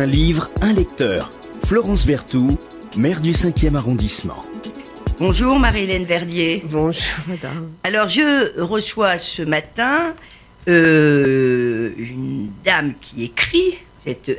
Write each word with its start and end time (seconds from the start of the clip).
Un 0.00 0.06
livre, 0.06 0.48
un 0.62 0.72
lecteur. 0.72 1.28
Florence 1.66 2.06
Berthoud, 2.06 2.56
maire 2.96 3.20
du 3.20 3.32
5e 3.32 3.74
arrondissement. 3.76 4.40
Bonjour 5.18 5.58
Marie-Hélène 5.58 6.04
Verdier. 6.04 6.62
Bonjour 6.64 7.02
madame. 7.28 7.68
Alors 7.84 8.08
je 8.08 8.58
reçois 8.62 9.18
ce 9.18 9.42
matin 9.42 10.14
euh, 10.68 11.90
une 11.98 12.48
dame 12.64 12.94
qui 13.02 13.24
écrit. 13.24 13.76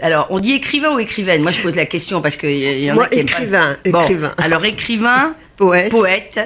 Alors 0.01 0.25
on 0.31 0.39
dit 0.39 0.53
écrivain 0.53 0.95
ou 0.95 0.99
écrivaine? 0.99 1.43
Moi 1.43 1.51
je 1.51 1.61
pose 1.61 1.75
la 1.75 1.85
question 1.85 2.23
parce 2.23 2.37
qu'il 2.37 2.49
y, 2.57 2.85
y 2.85 2.91
en 2.91 2.95
Moi, 2.95 3.05
a 3.05 3.09
qui 3.09 3.17
pas. 3.17 3.21
écrivain, 3.21 3.77
Bon, 3.85 4.01
écrivain. 4.01 4.31
alors 4.39 4.65
écrivain, 4.65 5.35
Poète. 5.57 5.91
poète, 5.91 6.39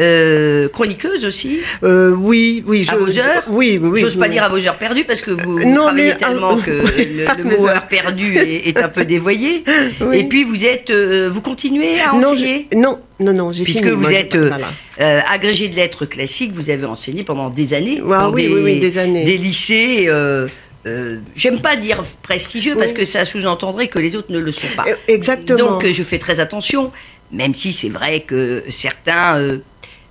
euh, 0.00 0.68
chroniqueuse 0.68 1.24
aussi. 1.26 1.58
Euh, 1.82 2.10
oui, 2.10 2.64
oui. 2.66 2.86
À 2.90 2.96
vos 2.96 3.18
heures 3.18 3.44
Oui, 3.48 3.78
oui. 3.82 4.00
J'ose 4.00 4.16
pas 4.16 4.26
oui. 4.26 4.30
dire 4.30 4.42
à 4.44 4.48
vos 4.48 4.56
heures 4.66 4.78
perdues 4.78 5.04
parce 5.04 5.20
que 5.20 5.30
vous, 5.30 5.58
vous 5.58 5.68
Non, 5.70 5.82
travaillez 5.82 6.08
mais, 6.08 6.14
tellement 6.16 6.56
euh, 6.56 6.60
que 6.62 6.70
oui, 6.98 7.08
le, 7.38 7.44
mot 7.44 7.66
heures. 7.66 7.76
heure 7.76 7.86
perdue 7.88 8.36
est, 8.38 8.68
est 8.68 8.78
un 8.82 8.88
peu 8.88 9.04
dévoyé. 9.04 9.64
Et 10.12 10.24
puis 10.24 10.44
vous 10.44 10.64
êtes, 10.64 10.90
euh, 10.90 11.28
vous 11.32 11.40
continuez 11.42 12.00
à 12.00 12.12
non, 12.18 12.32
enseigner 12.32 12.68
non, 12.74 12.98
non, 13.20 13.32
non, 13.34 13.52
j'ai 13.52 13.64
Puisque 13.64 13.80
fini. 13.84 13.90
vous 13.94 14.00
moi, 14.00 14.12
êtes 14.12 14.34
euh, 14.34 14.48
voilà. 14.48 14.68
euh, 15.00 15.20
agrégé 15.30 15.68
de 15.68 15.76
lettres 15.76 16.06
classiques, 16.06 16.52
vous 16.54 16.70
avez 16.70 16.86
enseigné 16.86 17.22
pendant 17.22 17.50
des 17.50 17.74
années 17.74 18.02
Ah 18.10 18.30
oui, 18.30 18.44
des, 18.44 18.48
oui, 18.54 18.60
oui, 18.64 18.78
des 18.80 18.98
années. 18.98 19.24
des 19.24 19.36
lycées. 19.36 20.06
euh, 20.08 20.48
euh, 20.86 21.18
J'aime 21.36 21.60
pas 21.60 21.76
dire 21.76 22.02
prestigieux 22.22 22.74
parce 22.76 22.92
que 22.92 23.04
ça 23.04 23.24
sous-entendrait 23.24 23.86
que 23.88 23.98
les 24.00 24.16
autres 24.16 24.32
ne 24.32 24.38
le 24.40 24.50
sont 24.50 24.66
pas. 24.74 24.86
Euh, 24.88 24.94
Exactement. 25.06 25.58
Donc 25.58 25.84
euh, 25.84 25.92
je 25.92 26.02
fais 26.02 26.18
très 26.18 26.40
attention, 26.40 26.90
même 27.30 27.54
si 27.54 27.72
c'est 27.72 27.88
vrai 27.90 28.20
que 28.20 28.64
certains 28.68 29.36
euh, 29.38 29.58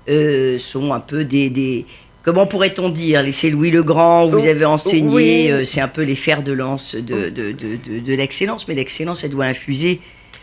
euh, 0.09 0.57
sont 0.59 0.93
un 0.93 0.99
peu 0.99 1.23
des, 1.23 1.49
des- 1.49 1.85
comment 2.23 2.45
pourrait-on 2.47 2.89
dire, 2.89 3.23
c'est 3.33 3.49
Louis 3.49 3.71
le 3.71 3.83
Grand, 3.83 4.27
vous 4.27 4.39
Oh, 4.39 4.47
avez 4.47 4.65
enseigné, 4.65 5.09
oui. 5.13 5.51
euh, 5.51 5.65
c'est 5.65 5.81
un 5.81 5.87
peu 5.87 6.01
les 6.03 6.15
fers 6.15 6.43
de 6.43 6.51
lance 6.51 6.95
de, 6.95 7.29
de, 7.29 7.53
de, 7.99 8.13
l'excellence, 8.13 8.67
mais 8.67 8.73
l'excellence, 8.75 9.23
elle 9.23 9.31
doit 9.31 9.45
infuser 9.45 9.99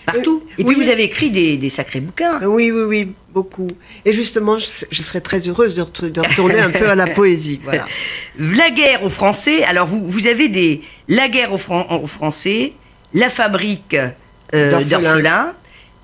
partout. 0.07 0.43
Et 0.59 0.65
puis 0.65 0.75
vous 0.75 0.89
avez 0.89 1.05
écrit 1.05 1.31
des, 1.31 1.57
des 1.57 1.69
sacrés 1.69 2.01
bouquins. 2.01 2.41
Euh, 2.43 2.47
Oui, 2.47 2.71
oui, 2.71 2.83
oui, 2.87 3.09
beaucoup. 3.35 3.69
Et 4.05 4.13
justement, 4.13 4.57
je, 4.59 4.67
je 4.91 5.03
serais 5.03 5.21
très 5.21 5.47
heureuse 5.49 5.75
de, 5.75 5.83
ret- 5.83 6.11
de 6.11 6.21
retourner 6.21 6.59
un 6.61 6.71
peu 6.71 6.89
à 6.89 6.95
la 6.95 7.07
poésie. 7.19 7.61
Voilà. 7.63 7.87
La 8.39 8.71
guerre 8.71 9.03
aux 9.05 9.11
Français, 9.11 9.65
alors 9.65 9.87
vous, 9.87 10.03
vous 10.07 10.27
avez 10.27 10.49
des 10.49 10.81
La 11.09 11.29
guerre 11.29 11.53
aux, 11.53 11.59
Fran- 11.59 11.87
aux 12.03 12.07
Français, 12.07 12.73
La 13.13 13.29
fabrique 13.29 13.95
euh, 14.55 14.71
D'orphelins. 14.71 14.99
d'orphelins, 15.01 15.53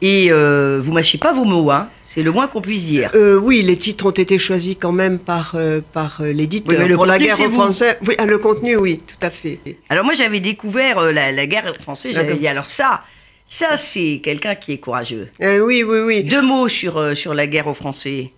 et 0.02 0.26
euh, 0.30 0.78
vous 0.82 0.92
mâchez 0.92 1.16
pas 1.16 1.32
vos 1.32 1.44
mots, 1.44 1.70
hein. 1.70 1.88
C'est 2.14 2.22
le 2.22 2.30
moins 2.30 2.46
qu'on 2.46 2.60
puisse 2.60 2.86
dire. 2.86 3.10
Euh, 3.16 3.36
oui, 3.36 3.60
les 3.62 3.76
titres 3.76 4.06
ont 4.06 4.12
été 4.12 4.38
choisis 4.38 4.76
quand 4.80 4.92
même 4.92 5.18
par, 5.18 5.54
euh, 5.56 5.80
par 5.92 6.18
euh, 6.20 6.30
l'éditeur. 6.30 6.80
Oui, 6.80 6.94
Pour 6.94 7.06
la 7.06 7.14
contenu, 7.18 7.26
guerre 7.26 7.40
aux. 7.40 7.50
Français. 7.50 7.98
Oui, 8.06 8.14
ah, 8.18 8.26
le 8.26 8.38
contenu, 8.38 8.76
oui, 8.76 8.98
tout 8.98 9.16
à 9.20 9.30
fait. 9.30 9.58
Alors 9.88 10.04
moi 10.04 10.14
j'avais 10.14 10.38
découvert 10.38 10.98
euh, 10.98 11.10
la, 11.10 11.32
la 11.32 11.46
guerre 11.48 11.74
aux 11.76 11.82
Français, 11.82 12.12
j'avais 12.12 12.34
dit 12.34 12.46
alors 12.46 12.70
ça, 12.70 13.02
ça 13.46 13.76
c'est 13.76 14.20
quelqu'un 14.22 14.54
qui 14.54 14.70
est 14.70 14.78
courageux. 14.78 15.28
Oui, 15.40 15.82
oui, 15.82 15.98
oui. 16.06 16.22
Deux 16.22 16.40
mots 16.40 16.68
sur, 16.68 17.16
sur 17.16 17.34
la 17.34 17.48
guerre 17.48 17.66
aux 17.66 17.74
Français, 17.74 18.30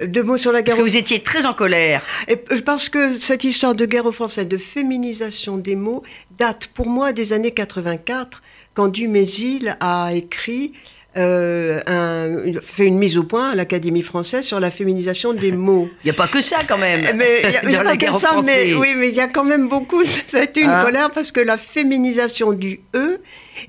Deux 0.00 0.22
mots 0.22 0.36
sur 0.36 0.52
la 0.52 0.60
parce 0.62 0.76
guerre 0.76 0.76
que 0.76 0.82
aux 0.82 0.92
vous 0.92 0.96
étiez 0.96 1.18
très 1.18 1.46
en 1.46 1.52
colère. 1.52 2.02
Et 2.28 2.36
je 2.48 2.60
pense 2.60 2.88
que 2.88 3.12
cette 3.14 3.42
histoire 3.42 3.74
de 3.74 3.86
guerre 3.86 4.06
aux 4.06 4.12
Français, 4.12 4.44
de 4.44 4.56
féminisation 4.56 5.56
des 5.56 5.74
mots, 5.74 6.04
date 6.38 6.68
pour 6.68 6.86
moi 6.86 7.12
des 7.12 7.32
années 7.32 7.50
84, 7.50 8.40
quand 8.74 8.86
Dumézil 8.86 9.76
a 9.80 10.10
écrit, 10.14 10.74
euh, 11.16 11.80
un- 11.86 12.60
fait 12.62 12.86
une 12.86 12.98
mise 12.98 13.16
au 13.16 13.24
point 13.24 13.50
à 13.50 13.54
l'Académie 13.54 14.02
française 14.02 14.44
sur 14.44 14.60
la 14.60 14.70
féminisation 14.70 15.32
des 15.32 15.52
mots. 15.68 15.88
Il 16.04 16.06
n'y 16.06 16.10
a 16.10 16.14
pas 16.14 16.28
que 16.28 16.42
ça 16.42 16.58
quand 16.68 16.78
même. 16.78 17.00
Mais 17.16 17.42
il 17.44 17.70
y 17.72 17.76
a, 17.76 17.82
pas 17.84 17.96
que 17.96 18.12
ça, 18.12 18.40
mais 18.44 18.74
oui, 18.74 18.94
mais 18.96 19.08
il 19.08 19.14
y 19.14 19.20
a 19.20 19.28
quand 19.28 19.44
même 19.44 19.68
beaucoup. 19.68 20.04
Ça 20.04 20.38
a 20.38 20.42
été 20.42 20.60
une 20.60 20.70
Hein 20.70 20.84
colère 20.84 21.10
parce 21.10 21.32
que 21.32 21.40
la 21.40 21.56
féminisation 21.58 22.52
du 22.52 22.80
e 22.94 23.18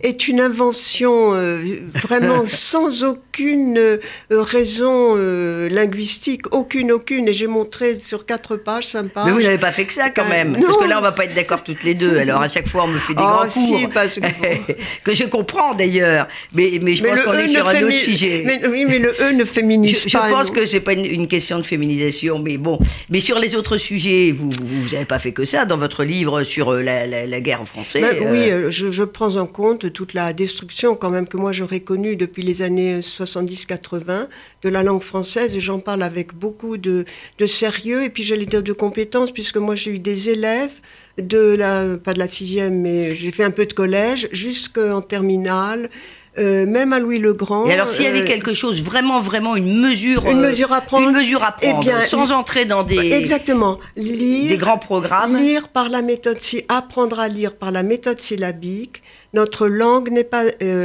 est 0.02 0.28
une 0.28 0.40
invention 0.40 1.34
euh, 1.34 1.60
vraiment 1.96 2.44
sans 2.48 3.04
aucune 3.04 3.78
euh, 3.78 3.98
raison 4.32 5.14
euh, 5.18 5.70
linguistique, 5.70 6.42
aucune, 6.52 6.92
aucune. 6.92 7.28
Et 7.28 7.34
j'ai 7.34 7.48
montré 7.48 8.00
sur 8.00 8.26
quatre 8.26 8.56
pages, 8.56 8.88
cinq 8.88 9.10
pages. 9.10 9.26
Mais 9.26 9.32
vous 9.32 9.42
n'avez 9.42 9.58
pas 9.58 9.72
fait 9.72 9.86
que 9.86 9.94
ça 9.94 10.10
quand 10.10 10.26
Euh, 10.26 10.30
même. 10.30 10.52
non. 10.54 10.60
Parce 10.66 10.78
que 10.78 10.86
là, 10.86 10.98
on 11.00 11.02
va 11.02 11.12
pas 11.12 11.26
être 11.26 11.36
d'accord 11.36 11.64
toutes 11.64 11.84
les 11.84 11.94
deux. 11.96 12.18
Alors 12.18 12.42
à 12.42 12.48
chaque 12.48 12.68
fois, 12.68 12.84
on 12.86 12.88
me 12.88 13.00
fait 13.00 13.14
des 13.14 13.24
Oh, 13.24 13.28
grands 13.28 13.50
si, 13.50 13.84
cours. 13.84 13.90
parce 13.94 14.16
que- 14.16 14.22
que 15.04 15.14
je 15.16 15.24
comprends 15.26 15.74
d'ailleurs. 15.74 16.28
Mais, 16.54 16.80
mais 16.82 16.94
je 16.96 17.04
Mais 17.04 17.10
pense 17.10 17.22
qu'on 17.22 17.34
E 17.34 17.40
est 17.40 17.44
ne 17.44 17.48
sur 17.48 17.68
un 17.68 17.84
autre 17.84 17.92
sujet. 17.92 18.44
Mais, 18.46 18.68
oui, 18.68 18.86
mais 18.88 19.00
le 19.00 19.16
E 19.22 19.32
ne 19.34 19.46
féminise 19.46 20.04
Je, 20.04 20.10
je 20.10 20.18
pas. 20.18 20.30
pense 20.30 20.48
non. 20.50 20.54
que 20.56 20.66
c'est 20.66 20.80
pas 20.80 20.94
une, 20.94 21.06
une 21.06 21.28
question 21.28 21.58
de 21.60 21.64
féminisation, 21.66 22.40
mais 22.40 22.58
bon. 22.58 22.80
Mais 23.10 23.20
sur 23.20 23.40
les 23.40 23.56
autres 23.56 23.78
sujets, 23.78 24.34
vous 24.38 24.50
vous 24.50 24.90
n'avez 24.94 25.06
pas 25.06 25.20
fait 25.20 25.32
que 25.32 25.46
ça 25.46 25.66
dans 25.66 25.78
votre 25.78 26.04
livre 26.04 26.44
sur 26.44 26.74
euh, 26.74 26.82
la, 26.82 27.06
la- 27.08 27.26
la 27.26 27.42
guerre 27.42 27.62
en 27.62 27.66
français. 27.66 28.02
Ben 28.02 28.28
Oui, 28.30 28.72
je, 28.72 28.92
je 28.92 29.04
prends 29.04 29.36
en 29.36 29.46
compte 29.48 29.77
toute 29.86 30.14
la 30.14 30.34
destruction 30.34 30.96
quand 30.96 31.10
même 31.10 31.28
que 31.28 31.38
moi 31.38 31.52
j'aurais 31.52 31.82
connue 31.82 32.16
depuis 32.16 32.42
les 32.42 32.62
années 32.62 33.00
70-80 33.00 34.28
de 34.64 34.70
la 34.70 34.82
langue 34.82 35.04
française 35.04 35.56
et 35.56 35.60
j'en 35.60 35.80
parle 35.80 36.02
avec 36.02 36.34
beaucoup 36.34 36.78
de, 36.78 37.06
de 37.38 37.46
sérieux 37.46 38.04
et 38.04 38.10
puis 38.10 38.24
j'allais 38.24 38.46
dire 38.46 38.64
de 38.64 38.74
compétences 38.74 39.32
puisque 39.32 39.58
moi 39.58 39.76
j'ai 39.76 39.92
eu 39.92 40.00
des 40.00 40.30
élèves 40.30 40.82
de 41.18 41.56
la, 41.56 41.98
pas 42.04 42.14
de 42.14 42.20
la 42.20 42.28
sixième 42.28 42.82
mais 42.82 43.16
j'ai 43.16 43.32
fait 43.32 43.44
un 43.44 43.52
peu 43.52 43.66
de 43.66 43.74
collège 43.74 44.28
jusqu'en 44.32 45.02
terminale, 45.02 45.90
euh, 46.38 46.66
même 46.66 46.94
à 46.94 47.00
Louis 47.00 47.20
le 47.20 47.34
Grand. 47.34 47.66
Et 47.68 47.74
alors, 47.74 47.90
s'il 47.90 48.06
y 48.06 48.08
avait 48.08 48.22
euh, 48.22 48.26
quelque 48.26 48.54
chose, 48.54 48.82
vraiment, 48.84 49.20
vraiment 49.20 49.56
une 49.56 49.80
mesure, 49.80 50.26
Une 50.28 50.40
euh, 50.44 50.48
mesure 50.50 50.72
à 50.74 50.82
prendre 50.82 51.10
une 51.10 51.16
mesure 51.16 51.44
à 51.44 51.56
Eh 51.62 51.68
prendre, 51.70 51.80
bien, 51.80 52.02
sans 52.02 52.32
entrer 52.32 52.66
dans 52.66 52.84
des, 52.84 52.98
Exactement. 53.14 53.80
Lire, 53.96 54.50
des 54.50 54.58
grands 54.58 54.78
programmes. 54.78 55.36
Lire 55.38 55.70
par 55.70 55.90
la 55.90 56.02
méthode, 56.02 56.40
sy- 56.40 56.64
apprendre 56.70 57.20
à 57.20 57.28
lire 57.28 57.56
par 57.56 57.72
la 57.72 57.84
méthode 57.84 58.22
syllabique. 58.22 59.02
Notre 59.34 59.68
langue 59.68 60.10
n'est 60.12 60.24
pas, 60.24 60.44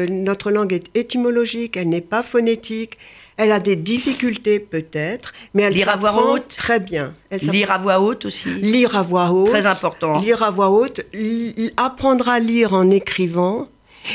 notre 0.08 0.50
langue 0.50 0.72
est 0.72 0.86
étymologique, 0.96 1.76
elle 1.76 1.88
n'est 1.88 2.00
pas 2.00 2.22
phonétique. 2.22 2.98
Elle 3.38 3.50
a 3.50 3.60
des 3.60 3.76
difficultés 3.76 4.58
peut-être, 4.60 5.32
mais 5.54 5.62
elle 5.62 5.72
Lire 5.72 5.88
à 5.88 5.96
voix 5.96 6.32
haute. 6.32 6.54
très 6.54 6.78
bien. 6.80 7.14
Elle 7.30 7.40
Lire 7.40 7.70
à 7.72 7.78
voix 7.78 7.98
haute 7.98 8.26
aussi. 8.26 8.50
lire 8.50 8.94
à 8.94 9.00
voix 9.02 9.30
haute, 9.32 9.48
Très 9.48 9.64
important. 9.66 10.20
lire 10.20 10.42
à 10.42 10.50
voix 10.50 10.68
haute, 10.70 11.00
apprendre 11.78 12.28
à 12.28 12.38
lire 12.38 12.74
en 12.74 12.90
écrivant. 12.90 13.68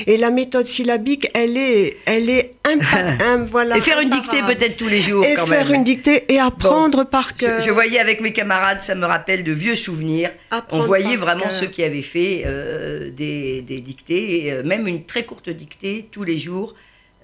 Et 0.06 0.18
la 0.18 0.32
méthode 0.32 0.66
syllabique, 0.68 1.30
elle 1.34 1.56
est, 1.58 1.98
elle 2.06 2.30
est 2.30 2.56
impa- 2.66 3.22
im- 3.24 3.46
voilà, 3.46 3.78
Et 3.78 3.82
faire 3.82 4.00
une 4.02 4.10
dictée 4.10 4.38
imparable. 4.40 4.56
peut-être 4.58 4.78
tous 4.78 4.88
les 4.90 5.02
jours 5.02 5.24
Et 5.26 5.36
quand 5.36 5.46
faire 5.46 5.72
une 5.72 5.84
dictée 5.84 6.26
et 6.34 6.40
apprendre 6.40 7.06
par 7.06 7.36
cœur. 7.38 7.62
je 7.62 7.72
voyais 7.72 8.00
avec 8.00 8.20
mes 8.22 8.34
camarades, 8.34 8.82
ça 8.82 8.96
me 8.96 9.06
rappelle 9.06 9.44
de 9.44 9.52
vieux 9.54 9.76
souvenirs. 9.76 10.32
On 10.72 10.80
voyait 10.82 11.16
vraiment 11.16 11.50
ceux 11.50 11.68
qui 11.68 11.84
avaient 11.84 12.02
fait 12.02 12.44
euh, 12.46 13.10
des, 13.12 13.62
des 13.62 13.80
dictées, 13.80 14.52
euh, 14.52 14.64
même 14.64 14.88
une 14.88 15.06
très 15.06 15.24
courte 15.24 15.50
dictée 15.50 16.08
tous 16.12 16.24
les 16.24 16.38
jours 16.38 16.76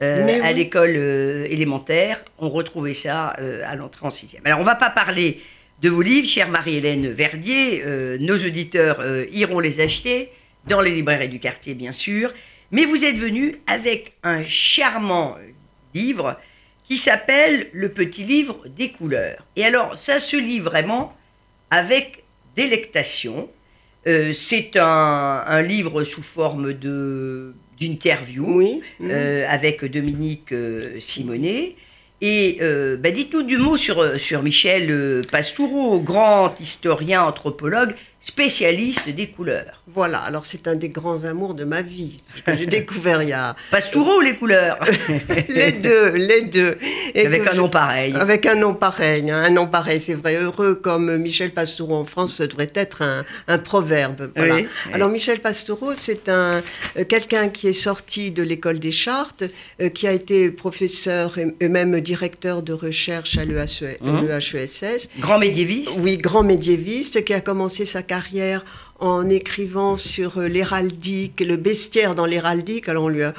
euh, 0.02 0.41
à 0.44 0.50
oui. 0.50 0.56
l'école 0.56 0.96
élémentaire. 1.50 2.23
On 2.40 2.50
retrouvait 2.50 2.94
ça 2.94 3.35
à 3.68 3.75
l'entrée 3.75 4.06
en 4.06 4.09
sixième. 4.09 4.41
Alors 4.46 4.59
on 4.59 4.63
va 4.63 4.75
pas 4.75 4.90
parler 4.90 5.40
de 5.81 5.90
vos 5.90 6.02
livres, 6.02 6.28
chère 6.28 6.50
Marie-Hélène 6.50 7.09
Verdier. 7.12 7.84
nos 8.19 8.35
auditeurs 8.38 9.03
iront 9.31 9.59
les 9.59 9.81
acheter 9.81 10.29
dans 10.68 10.79
les 10.79 10.91
librairies 10.91 11.28
du 11.28 11.40
quartier, 11.40 11.73
bien 11.73 11.91
sûr. 11.91 12.34
Mais 12.73 12.85
vous 12.85 13.06
êtes 13.06 13.16
venu 13.17 13.59
avec 13.67 14.13
un 14.23 14.44
charmant 14.44 15.38
livre 15.94 16.38
qui 16.85 16.97
s'appelle 16.97 17.67
Le 17.72 17.89
petit 17.89 18.23
livre 18.23 18.66
des 18.75 18.89
couleurs. 18.91 19.45
Et 19.56 19.63
alors, 19.63 19.95
ça 19.97 20.17
se 20.19 20.35
lit 20.35 20.59
vraiment 20.59 21.16
avec 21.69 22.23
délectation. 22.56 23.47
Euh, 24.07 24.34
c'est 24.34 24.75
un, 24.75 25.44
un 25.47 25.61
livre 25.61 26.03
sous 26.03 26.23
forme 26.23 26.73
de 26.73 27.53
d'interview 27.79 28.45
Oui. 28.47 28.81
euh, 29.03 29.45
avec 29.47 29.85
Dominique 29.85 30.51
euh, 30.51 30.97
Simonet. 31.00 31.75
Et 32.22 32.57
euh, 32.61 32.97
bah, 32.97 33.11
dites-nous 33.11 33.44
du 33.44 33.57
mot 33.57 33.78
sur, 33.78 34.19
sur 34.19 34.41
Michel 34.44 35.22
Pastoureau, 35.31 36.00
grand 36.00 36.53
historien, 36.59 37.23
anthropologue, 37.23 37.94
spécialiste 38.23 39.09
des 39.09 39.28
couleurs. 39.28 39.81
Voilà, 39.94 40.19
alors 40.19 40.45
c'est 40.45 40.67
un 40.67 40.75
des 40.75 40.88
grands 40.89 41.25
amours 41.25 41.53
de 41.53 41.66
ma 41.66 41.81
vie, 41.81 42.23
que 42.46 42.55
j'ai 42.55 42.66
découvert 42.79 43.22
il 43.22 43.29
y 43.29 43.34
a 43.34 43.55
Pastoureau 43.70 44.17
ou 44.17 44.22
les 44.22 44.35
couleurs 44.35 44.79
les 45.49 45.73
deux, 45.73 46.11
les 46.11 46.41
deux. 46.43 46.78
Et 47.14 47.25
Avec 47.25 47.46
un 47.47 47.52
je- 47.52 47.58
nom 47.58 47.67
pareil. 47.70 48.16
Avec 48.17 48.46
un 48.46 48.55
nom 48.55 48.73
pareil, 48.73 49.29
hein, 49.29 49.43
un 49.46 49.49
nom 49.49 49.67
pareil, 49.67 49.99
c'est 49.99 50.14
vrai. 50.14 50.35
Heureux 50.37 50.75
comme 50.75 51.17
Michel 51.17 51.52
Pastoureau 51.52 51.96
en 51.96 52.05
France, 52.05 52.35
ce 52.35 52.43
devrait 52.43 52.72
être 52.75 53.02
un, 53.02 53.25
un 53.49 53.58
proverbe. 53.58 54.31
Voilà. 54.37 54.55
Oui, 54.55 54.67
oui. 54.87 54.91
Alors 54.93 55.09
Michel 55.09 55.40
Pastoureau, 55.41 55.91
c'est 55.99 56.29
un 56.29 56.64
euh, 56.97 57.03
quelqu'un 57.08 57.49
qui 57.49 57.67
est 57.67 57.73
sorti 57.73 58.31
de 58.31 58.41
l'école 58.41 58.79
des 58.79 58.93
chartes, 58.93 59.43
euh, 59.81 59.90
qui 59.90 60.08
a 60.08 60.14
été 60.14 60.49
professeur 60.49 61.37
et, 61.37 61.53
et 61.59 61.67
même 61.67 61.99
directeur 61.99 62.64
de 62.64 62.72
recherche 62.72 63.37
à 63.37 63.43
l'EHE 63.43 63.97
l'EHESS. 64.02 65.09
Grand 65.19 65.40
médiéviste. 65.40 65.99
Oui, 66.02 66.17
grand 66.17 66.43
médiéviste 66.43 67.26
qui 67.26 67.34
a 67.34 67.41
commencé 67.41 67.84
sa 67.85 68.02
carrière 68.02 68.13
en 69.00 69.30
écrivant 69.30 69.98
sur 69.98 70.38
euh, 70.38 70.48
l'héraldique, 70.48 71.42
le 71.42 71.58
bestiaire 71.58 72.16
dans 72.16 72.26
l'héraldique. 72.26 72.88
Alors 72.90 73.06
on 73.06 73.10
lui 73.10 73.24
a, 73.24 73.34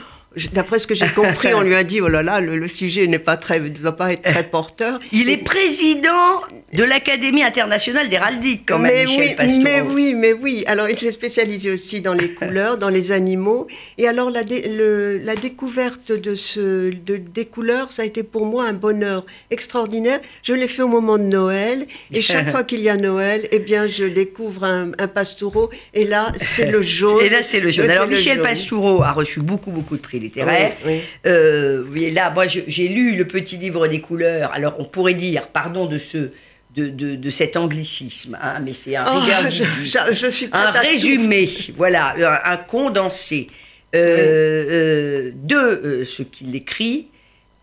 D'après 0.52 0.78
ce 0.78 0.86
que 0.86 0.94
j'ai 0.94 1.08
compris, 1.08 1.54
on 1.54 1.62
lui 1.62 1.74
a 1.74 1.84
dit 1.84 2.00
oh 2.00 2.08
là 2.08 2.22
là, 2.22 2.40
le, 2.40 2.68
sujet 2.68 3.06
n'est 3.06 3.18
pas 3.18 3.36
très, 3.36 3.60
ne 3.60 3.68
doit 3.68 3.96
pas 3.96 4.12
être 4.12 4.22
très 4.22 4.42
porteur. 4.42 4.98
Il 5.12 5.30
est 5.30 5.36
président 5.36 6.40
de 6.72 6.82
l'Académie 6.82 7.42
internationale 7.42 8.08
d'héraldique, 8.08 8.62
quand 8.66 8.78
même, 8.78 8.92
mais 8.92 9.04
Michel 9.04 9.36
oui, 9.38 9.60
Mais 9.62 9.80
oui, 9.80 10.14
mais 10.14 10.32
oui. 10.32 10.64
Alors, 10.66 10.88
il 10.88 10.98
s'est 10.98 11.12
spécialisé 11.12 11.70
aussi 11.70 12.00
dans 12.00 12.14
les 12.14 12.30
couleurs, 12.30 12.78
dans 12.78 12.88
les 12.88 13.12
animaux. 13.12 13.68
Et 13.98 14.08
alors, 14.08 14.30
la, 14.30 14.42
la 14.42 15.36
découverte 15.36 16.10
de 16.10 16.34
ce, 16.34 16.90
de, 16.90 17.16
des 17.16 17.44
couleurs, 17.44 17.92
ça 17.92 18.02
a 18.02 18.04
été 18.04 18.22
pour 18.22 18.46
moi 18.46 18.64
un 18.66 18.72
bonheur 18.72 19.24
extraordinaire. 19.50 20.20
Je 20.42 20.52
l'ai 20.52 20.68
fait 20.68 20.82
au 20.82 20.88
moment 20.88 21.18
de 21.18 21.24
Noël. 21.24 21.86
Et 22.12 22.20
chaque 22.22 22.50
fois 22.50 22.64
qu'il 22.64 22.80
y 22.80 22.88
a 22.88 22.96
Noël, 22.96 23.48
eh 23.52 23.60
bien, 23.60 23.86
je 23.86 24.04
découvre 24.04 24.64
un, 24.64 24.90
un 24.98 25.08
pastoureau. 25.08 25.70
Et 25.92 26.04
là, 26.04 26.32
c'est 26.36 26.70
le 26.70 26.82
jaune. 26.98 27.24
Et 27.24 27.28
là, 27.28 27.42
c'est 27.42 27.60
le 27.60 27.70
jaune. 27.70 27.88
Alors, 27.88 28.08
Michel 28.08 28.40
Pastoureau 28.40 29.02
a 29.02 29.12
reçu 29.12 29.40
beaucoup, 29.40 29.70
beaucoup 29.70 29.96
de 29.96 30.02
prix 30.02 30.23
littéraires. 30.24 30.72
Oui, 30.84 31.00
euh, 31.26 32.12
là, 32.12 32.30
moi, 32.30 32.46
j'ai 32.46 32.88
lu 32.88 33.16
le 33.16 33.26
petit 33.26 33.56
livre 33.56 33.86
des 33.86 34.00
couleurs. 34.00 34.52
Alors, 34.52 34.74
on 34.78 34.84
pourrait 34.84 35.14
dire, 35.14 35.48
pardon 35.48 35.86
de 35.86 35.98
ce 35.98 36.30
de, 36.76 36.88
de, 36.88 37.30
cet 37.30 37.56
anglicisme, 37.56 38.36
hein, 38.40 38.60
mais 38.60 38.72
c'est 38.72 38.96
un, 38.96 39.04
oh, 39.08 39.20
je, 39.50 40.26
suis 40.28 40.48
un 40.52 40.70
résumé, 40.72 41.48
voilà, 41.76 42.14
un, 42.44 42.56
condensé 42.56 43.48
euh, 43.94 44.66
euh, 44.70 45.30
de 45.34 45.56
euh, 45.56 46.04
ce 46.04 46.22
qu'il 46.22 46.56
écrit. 46.56 47.06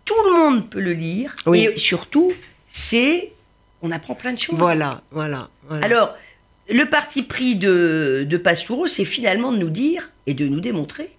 Tout 0.05 0.15
le 0.25 0.37
monde 0.37 0.69
peut 0.69 0.79
le 0.79 0.93
lire, 0.93 1.35
et 1.53 1.77
surtout, 1.77 2.31
c'est 2.67 3.31
on 3.81 3.91
apprend 3.91 4.15
plein 4.15 4.33
de 4.33 4.39
choses. 4.39 4.57
Voilà, 4.57 5.01
voilà. 5.11 5.49
Alors, 5.81 6.15
le 6.69 6.85
parti 6.85 7.23
pris 7.23 7.55
de, 7.55 8.25
de 8.27 8.37
Pastoureau, 8.37 8.87
c'est 8.87 9.05
finalement 9.05 9.51
de 9.51 9.57
nous 9.57 9.69
dire 9.69 10.09
et 10.25 10.33
de 10.33 10.47
nous 10.47 10.59
démontrer 10.59 11.09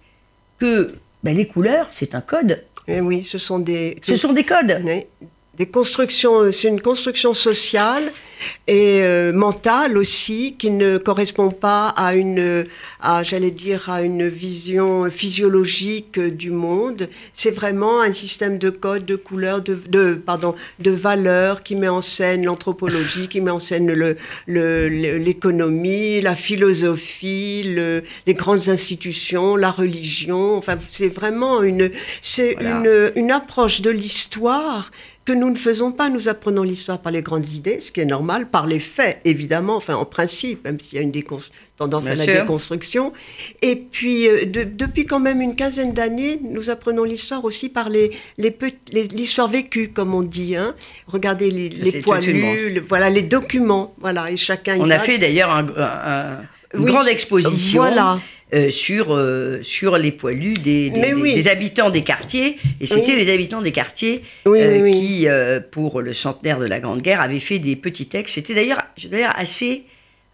que 0.57 0.95
ben, 1.23 1.35
les 1.35 1.47
couleurs, 1.47 1.87
c'est 1.91 2.15
un 2.15 2.21
code. 2.21 2.63
Et 2.87 2.95
eh 2.97 3.01
oui, 3.01 3.23
ce 3.23 3.37
sont 3.37 3.59
des. 3.59 3.95
Ce 4.03 4.15
sont 4.15 4.33
des 4.33 4.43
codes 4.43 4.81
des 5.55 5.67
constructions, 5.67 6.41
euh, 6.41 6.51
c'est 6.51 6.67
une 6.67 6.81
construction 6.81 7.33
sociale 7.33 8.11
et 8.67 9.01
euh, 9.01 9.33
mentale 9.33 9.97
aussi 9.97 10.55
qui 10.57 10.69
ne 10.69 10.97
correspond 10.97 11.51
pas 11.51 11.89
à 11.89 12.15
une, 12.15 12.65
à, 13.01 13.23
j'allais 13.23 13.51
dire, 13.51 13.89
à 13.89 14.01
une 14.01 14.27
vision 14.27 15.09
physiologique 15.09 16.19
du 16.19 16.51
monde. 16.51 17.09
C'est 17.33 17.51
vraiment 17.51 18.01
un 18.01 18.13
système 18.13 18.57
de 18.57 18.69
codes, 18.69 19.05
de 19.05 19.15
couleurs, 19.15 19.61
de, 19.61 19.77
de, 19.89 20.13
pardon, 20.13 20.55
de 20.79 20.91
valeurs 20.91 21.63
qui 21.63 21.75
met 21.75 21.87
en 21.89 22.01
scène 22.01 22.45
l'anthropologie, 22.45 23.27
qui 23.27 23.41
met 23.41 23.51
en 23.51 23.59
scène 23.59 23.91
le, 23.91 24.17
l'économie, 24.47 26.21
la 26.21 26.35
philosophie, 26.35 27.63
le, 27.65 28.03
les 28.27 28.33
grandes 28.33 28.69
institutions, 28.69 29.55
la 29.55 29.71
religion. 29.71 30.57
Enfin, 30.57 30.77
c'est 30.87 31.09
vraiment 31.09 31.61
une, 31.63 31.91
c'est 32.21 32.55
une, 32.59 33.11
une 33.15 33.31
approche 33.31 33.81
de 33.81 33.89
l'histoire 33.89 34.91
que 35.25 35.31
nous 35.31 35.49
ne 35.49 35.55
faisons 35.55 35.91
pas. 35.91 36.09
Nous 36.09 36.27
apprenons 36.29 36.63
l'histoire 36.63 36.99
par 36.99 37.11
les 37.11 37.21
grandes 37.21 37.47
idées, 37.49 37.79
ce 37.79 37.91
qui 37.91 38.01
est 38.01 38.05
normal, 38.05 38.49
par 38.49 38.67
les 38.67 38.79
faits, 38.79 39.19
évidemment, 39.25 39.75
enfin 39.75 39.95
en 39.95 40.05
principe, 40.05 40.63
même 40.65 40.79
s'il 40.79 40.97
y 40.97 41.01
a 41.01 41.03
une 41.03 41.11
tendance 41.77 42.07
à 42.07 42.15
la 42.15 42.25
déconstruction. 42.25 43.13
Et 43.61 43.75
puis, 43.75 44.27
euh, 44.27 44.45
depuis 44.45 45.05
quand 45.05 45.19
même 45.19 45.41
une 45.41 45.55
quinzaine 45.55 45.93
d'années, 45.93 46.39
nous 46.43 46.69
apprenons 46.69 47.03
l'histoire 47.03 47.43
aussi 47.45 47.69
par 47.69 47.89
les, 47.89 48.11
l'histoire 48.91 49.47
vécue, 49.47 49.89
comme 49.89 50.13
on 50.13 50.21
dit. 50.21 50.55
Hein. 50.55 50.75
Regardez 51.07 51.49
les, 51.49 51.69
les 51.69 52.01
poilus, 52.01 52.81
voilà, 52.87 53.09
les 53.09 53.23
documents, 53.23 53.93
voilà, 53.99 54.31
et 54.31 54.37
chacun. 54.37 54.77
On 54.79 54.89
a 54.89 54.99
fait 54.99 55.17
d'ailleurs 55.17 55.49
un, 55.49 56.39
une 56.73 56.85
grande 56.85 57.07
exposition. 57.07 57.81
Voilà. 57.81 58.19
Euh, 58.53 58.69
sur, 58.69 59.15
euh, 59.15 59.63
sur 59.63 59.97
les 59.97 60.11
poilus 60.11 60.53
des, 60.53 60.91
des, 60.91 61.47
habitants 61.47 61.89
des 61.89 62.03
quartiers. 62.03 62.57
Et 62.79 62.85
c'était 62.85 63.15
les 63.15 63.33
habitants 63.33 63.63
des 63.63 63.71
quartiers 63.71 64.21
euh, 64.45 64.91
qui, 64.91 65.25
pour 65.71 66.01
le 66.01 66.13
centenaire 66.13 66.59
de 66.59 66.65
la 66.65 66.79
Grande 66.79 67.01
Guerre, 67.01 67.19
avaient 67.19 67.39
fait 67.39 67.57
des 67.57 67.75
petits 67.75 68.05
textes. 68.05 68.35
C'était 68.35 68.53
d'ailleurs 68.53 69.33
assez, 69.35 69.85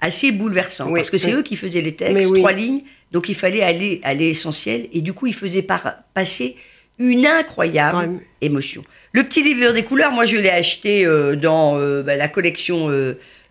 assez 0.02 0.34
bouleversant, 0.34 0.92
parce 0.94 1.10
que 1.10 1.18
c'est 1.18 1.32
eux 1.32 1.44
qui 1.44 1.56
faisaient 1.56 1.80
les 1.80 1.96
textes, 1.96 2.34
trois 2.36 2.52
lignes. 2.52 2.82
Donc 3.14 3.30
il 3.30 3.36
fallait 3.36 3.62
aller 3.62 4.02
à 4.04 4.14
l'essentiel. 4.14 4.88
Et 4.92 5.00
du 5.00 5.14
coup, 5.14 5.28
ils 5.28 5.36
faisaient 5.36 5.66
passer 6.14 6.58
une 6.98 7.26
incroyable 7.26 8.20
émotion. 8.42 8.82
Le 9.14 9.24
petit 9.24 9.44
livre 9.44 9.72
des 9.72 9.84
couleurs, 9.84 10.12
moi 10.12 10.26
je 10.26 10.36
l'ai 10.36 10.50
acheté 10.50 11.06
dans 11.38 11.80
bah, 12.04 12.18
la 12.18 12.28
collection 12.28 12.90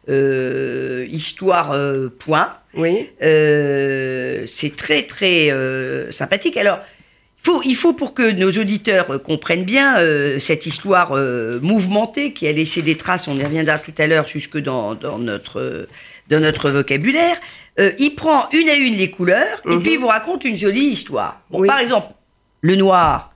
Histoire 0.08 1.76
Point. 2.18 2.58
Oui. 2.74 3.10
Euh, 3.22 4.44
c'est 4.46 4.76
très, 4.76 5.02
très 5.02 5.50
euh, 5.50 6.10
sympathique. 6.12 6.56
Alors, 6.56 6.78
faut, 7.42 7.62
il 7.64 7.76
faut 7.76 7.92
pour 7.92 8.14
que 8.14 8.30
nos 8.30 8.50
auditeurs 8.50 9.22
comprennent 9.22 9.64
bien 9.64 9.98
euh, 9.98 10.38
cette 10.38 10.66
histoire 10.66 11.12
mouvementée 11.62 12.32
qui 12.32 12.46
a 12.46 12.52
laissé 12.52 12.82
des 12.82 12.96
traces, 12.96 13.28
on 13.28 13.36
y 13.36 13.44
reviendra 13.44 13.78
tout 13.78 13.94
à 13.98 14.06
l'heure, 14.06 14.26
jusque 14.26 14.58
dans, 14.58 14.94
dans, 14.94 15.18
notre, 15.18 15.88
dans 16.28 16.40
notre 16.40 16.70
vocabulaire. 16.70 17.38
il 17.78 18.14
prend 18.16 18.48
une 18.52 18.68
à 18.68 18.74
une 18.74 18.96
les 18.96 19.10
couleurs 19.10 19.62
et 19.66 19.76
puis 19.76 19.92
il 19.92 19.96
mhm. 19.96 20.00
vous 20.02 20.08
raconte 20.08 20.44
une 20.44 20.56
jolie 20.56 20.86
histoire. 20.86 21.42
Par 21.66 21.78
exemple, 21.78 22.08
le 22.60 22.76
noir, 22.76 23.34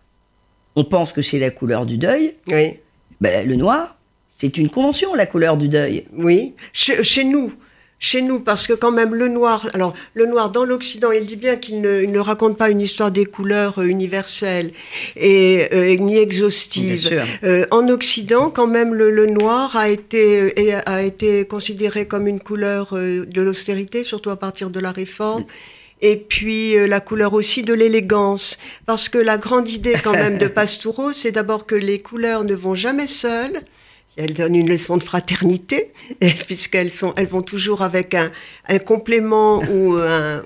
on 0.77 0.85
pense 0.85 1.13
que 1.13 1.23
c'est 1.23 1.39
la 1.39 1.51
couleur 1.51 1.87
du 1.87 1.97
deuil. 1.97 2.35
Oui. 2.49 2.75
Ben, 3.21 3.47
le 3.47 3.55
noir, 3.55 3.97
c'est 4.43 4.59
une 4.59 4.71
convention, 4.71 5.15
la 5.15 5.27
couleur 5.27 5.57
du 5.57 5.69
deuil. 5.69 6.03
Oui, 6.13 6.55
chez, 6.73 7.05
chez 7.05 7.23
nous 7.23 7.53
chez 8.01 8.21
nous, 8.21 8.41
parce 8.41 8.67
que 8.67 8.73
quand 8.73 8.91
même 8.91 9.15
le 9.15 9.29
noir, 9.29 9.69
alors 9.75 9.95
le 10.15 10.27
noir 10.27 10.51
dans 10.51 10.65
l'Occident, 10.65 11.13
il 11.13 11.25
dit 11.25 11.37
bien 11.37 11.55
qu'il 11.55 11.81
ne, 11.81 12.19
raconte 12.19 12.59
pas 12.59 12.69
une 12.69 12.81
histoire 12.81 13.13
des 13.13 13.25
couleurs 13.25 13.79
euh, 13.79 13.85
universelles 13.85 14.73
et 15.15 15.69
euh, 15.73 15.95
ni 15.95 16.17
exhaustive. 16.17 17.23
Euh, 17.45 17.65
en 17.71 17.89
Occident, 17.89 18.51
quand 18.51 18.67
même, 18.67 18.93
le, 18.93 19.27
noir 19.27 19.77
a 19.77 19.89
été, 19.89 20.75
a 20.85 21.03
été 21.03 21.45
considéré 21.45 22.09
comme 22.09 22.27
une 22.27 22.41
couleur 22.41 22.93
de 22.93 23.41
l'austérité, 23.41 24.03
surtout 24.03 24.31
à 24.31 24.37
partir 24.37 24.71
de 24.71 24.81
la 24.81 24.91
réforme. 24.91 25.45
et 26.01 26.17
puis 26.17 26.75
la 26.89 26.99
couleur 26.99 27.33
aussi 27.35 27.63
de 27.63 27.73
l'élégance. 27.73 28.59
Parce 28.85 29.09
que 29.09 29.19
la 29.19 29.39
grande 29.39 29.71
idée 29.71 29.95
quand 30.03 30.19
même 30.25 30.39
de 30.39 30.49
Pastoureau, 30.59 31.13
c'est 31.13 31.31
d'abord 31.31 31.67
que 31.67 31.77
les 31.77 32.01
couleurs 32.01 32.43
ne 32.43 32.55
vont 32.55 32.75
jamais 32.75 33.07
seules, 33.07 33.63
elles 34.17 34.35
donnent 34.35 34.57
une 34.57 34.69
leçon 34.69 34.97
de 34.97 35.03
fraternité, 35.03 35.93
puisqu'elles 36.47 36.91
sont, 36.91 37.15
elles 37.17 37.27
vont 37.27 37.43
toujours 37.43 37.83
avec 37.83 38.15
un, 38.15 38.31
complément 38.81 39.59
ou, 39.71 39.97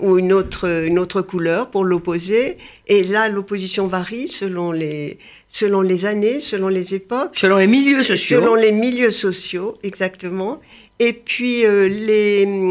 ou 0.01 0.19
une, 0.19 0.33
autre, 0.33 0.85
une 0.87 0.99
autre 0.99 1.23
couleur 1.23 1.71
pour 1.71 1.85
l'opposer. 1.85 2.59
Et 2.87 3.03
là, 3.03 3.29
l'opposition 3.29 3.87
varie 3.87 4.29
selon 4.29 4.73
les, 4.73 5.19
selon 5.49 5.81
les 5.81 6.07
années, 6.07 6.41
selon 6.41 6.69
les 6.69 6.95
époques. 6.95 7.33
Selon 7.35 7.57
les 7.57 7.67
milieux 7.67 8.03
sociaux. 8.03 8.41
Selon 8.41 8.55
les 8.55 8.73
milieux 8.73 9.11
sociaux, 9.11 9.79
exactement. 9.83 10.61
Et 10.99 11.13
puis 11.13 11.67
euh, 11.67 11.89
les, 11.89 12.71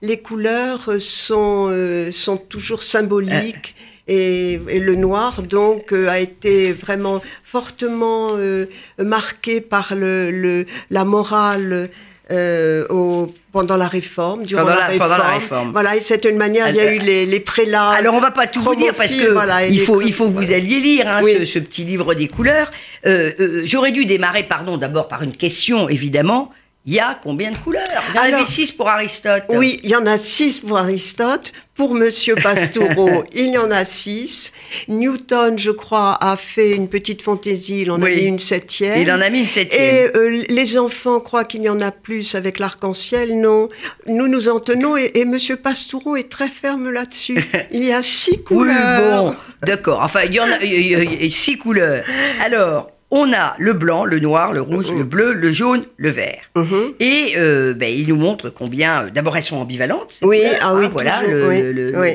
les 0.00 0.18
couleurs 0.18 0.94
sont, 0.98 1.68
euh, 1.70 2.10
sont 2.10 2.38
toujours 2.38 2.82
symboliques. 2.82 3.75
Et, 4.08 4.58
le 4.58 4.94
noir, 4.94 5.42
donc, 5.42 5.92
euh, 5.92 6.08
a 6.08 6.20
été 6.20 6.72
vraiment 6.72 7.20
fortement 7.42 8.30
euh, 8.32 8.66
marqué 8.98 9.60
par 9.60 9.94
le, 9.94 10.66
la 10.90 11.04
morale. 11.04 11.90
Euh, 12.32 12.84
au, 12.90 13.32
pendant 13.52 13.76
la 13.76 13.86
réforme, 13.86 14.46
durant 14.46 14.62
pendant 14.62 14.74
la, 14.74 14.86
réforme. 14.86 14.98
Pendant 14.98 15.22
la 15.22 15.30
réforme. 15.30 15.70
Voilà, 15.70 15.94
et 15.94 16.00
c'est 16.00 16.24
une 16.24 16.36
manière, 16.36 16.68
il 16.70 16.74
y 16.74 16.80
a 16.80 16.92
eu 16.92 16.98
les, 16.98 17.24
les, 17.24 17.38
prélats. 17.38 17.90
Alors 17.90 18.14
on 18.14 18.18
va 18.18 18.32
pas 18.32 18.48
tout 18.48 18.60
vous 18.60 18.74
dire 18.74 18.94
parce 18.94 19.14
que 19.14 19.30
voilà, 19.30 19.64
il 19.64 19.78
faut, 19.78 20.00
il 20.00 20.12
faut 20.12 20.24
que 20.24 20.32
vous 20.32 20.52
alliez 20.52 20.80
lire 20.80 21.06
hein, 21.06 21.20
ce, 21.22 21.44
ce, 21.44 21.60
petit 21.60 21.84
livre 21.84 22.14
des 22.14 22.26
couleurs. 22.26 22.72
J'aurais 23.62 23.92
dû 23.92 24.06
démarrer, 24.06 24.42
pardon, 24.42 24.76
d'abord 24.76 25.06
par 25.06 25.22
une 25.22 25.36
question, 25.36 25.88
évidemment. 25.88 26.50
Il 26.88 26.94
y 26.94 27.00
a 27.00 27.18
combien 27.20 27.50
de 27.50 27.56
couleurs? 27.56 27.82
Il 28.10 28.16
y 28.16 28.18
en 28.20 28.36
avait 28.36 28.46
six 28.46 28.70
pour 28.70 28.88
Aristote. 28.88 29.42
Oui, 29.48 29.80
il 29.82 29.90
y 29.90 29.96
en 29.96 30.06
a 30.06 30.18
six 30.18 30.60
pour 30.60 30.78
Aristote. 30.78 31.52
Pour 31.74 31.94
Monsieur 31.94 32.36
Pastoureau, 32.36 33.24
il 33.34 33.48
y 33.48 33.58
en 33.58 33.70
a 33.72 33.84
six. 33.84 34.52
Newton, 34.86 35.58
je 35.58 35.72
crois, 35.72 36.16
a 36.22 36.36
fait 36.36 36.74
une 36.74 36.88
petite 36.88 37.22
fantaisie. 37.22 37.82
Il 37.82 37.90
en 37.90 38.00
a 38.00 38.08
mis 38.08 38.22
une 38.22 38.38
septième. 38.38 39.02
Il 39.02 39.10
en 39.10 39.20
a 39.20 39.28
mis 39.28 39.40
une 39.40 39.46
septième. 39.48 39.82
Et 39.82 40.16
euh, 40.16 40.44
les 40.48 40.78
enfants 40.78 41.18
croient 41.18 41.44
qu'il 41.44 41.62
y 41.62 41.68
en 41.68 41.80
a 41.80 41.90
plus 41.90 42.36
avec 42.36 42.60
l'arc-en-ciel. 42.60 43.38
Non. 43.40 43.68
Nous 44.06 44.28
nous 44.28 44.48
en 44.48 44.60
tenons 44.60 44.96
et, 44.96 45.10
et 45.14 45.24
Monsieur 45.24 45.56
Pastoureau 45.56 46.16
est 46.16 46.30
très 46.30 46.48
ferme 46.48 46.90
là-dessus. 46.90 47.44
Il 47.72 47.84
y 47.84 47.92
a 47.92 48.02
six 48.02 48.42
couleurs. 48.44 49.24
Oui, 49.24 49.30
bon, 49.32 49.36
d'accord. 49.66 50.00
Enfin, 50.02 50.20
il 50.24 50.34
y 50.34 50.40
en 50.40 50.48
a 50.48 51.28
six 51.28 51.58
couleurs. 51.58 52.04
Alors, 52.42 52.95
on 53.10 53.32
a 53.32 53.54
le 53.58 53.72
blanc, 53.72 54.04
le 54.04 54.18
noir, 54.18 54.52
le 54.52 54.60
rouge, 54.60 54.90
le 54.90 55.04
bleu, 55.04 55.32
le 55.32 55.52
jaune, 55.52 55.84
le 55.96 56.10
vert. 56.10 56.50
Mhm. 56.56 56.94
Et 56.98 57.34
euh, 57.36 57.72
ben, 57.72 57.92
il 57.92 58.08
nous 58.08 58.16
montre 58.16 58.50
combien. 58.50 59.04
Euh, 59.04 59.10
d'abord, 59.10 59.36
elles 59.36 59.44
sont 59.44 59.58
ambivalentes. 59.58 60.18
Oui, 60.22 60.42
ah 60.60 60.74
oui, 60.74 60.86
hein, 60.86 60.90
voilà. 60.92 61.22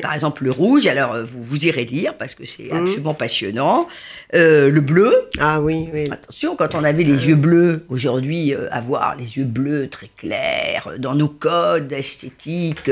Par 0.02 0.14
exemple, 0.14 0.44
le 0.44 0.52
rouge. 0.52 0.88
Alors, 0.88 1.14
euh, 1.14 1.24
vous, 1.24 1.42
vous 1.44 1.66
irez 1.66 1.86
lire 1.86 2.16
parce 2.16 2.36
que 2.36 2.46
c'est 2.46 2.72
mhm. 2.72 2.84
absolument 2.84 3.14
passionnant. 3.14 3.88
le 4.34 4.80
bleu. 4.80 5.30
Ah 5.40 5.62
oui, 5.62 5.88
oui. 5.94 6.10
Attention, 6.12 6.58
quand 6.58 6.76
on 6.76 6.84
avait 6.84 7.04
les 7.04 7.28
yeux 7.28 7.36
bleus, 7.36 7.86
aujourd'hui, 7.88 8.54
avoir 8.70 9.16
les 9.16 9.38
yeux 9.38 9.46
bleus 9.46 9.88
très 9.90 10.10
clairs 10.18 10.92
dans 10.98 11.16
nos 11.16 11.30
codes 11.30 11.94
esthétiques, 11.94 12.92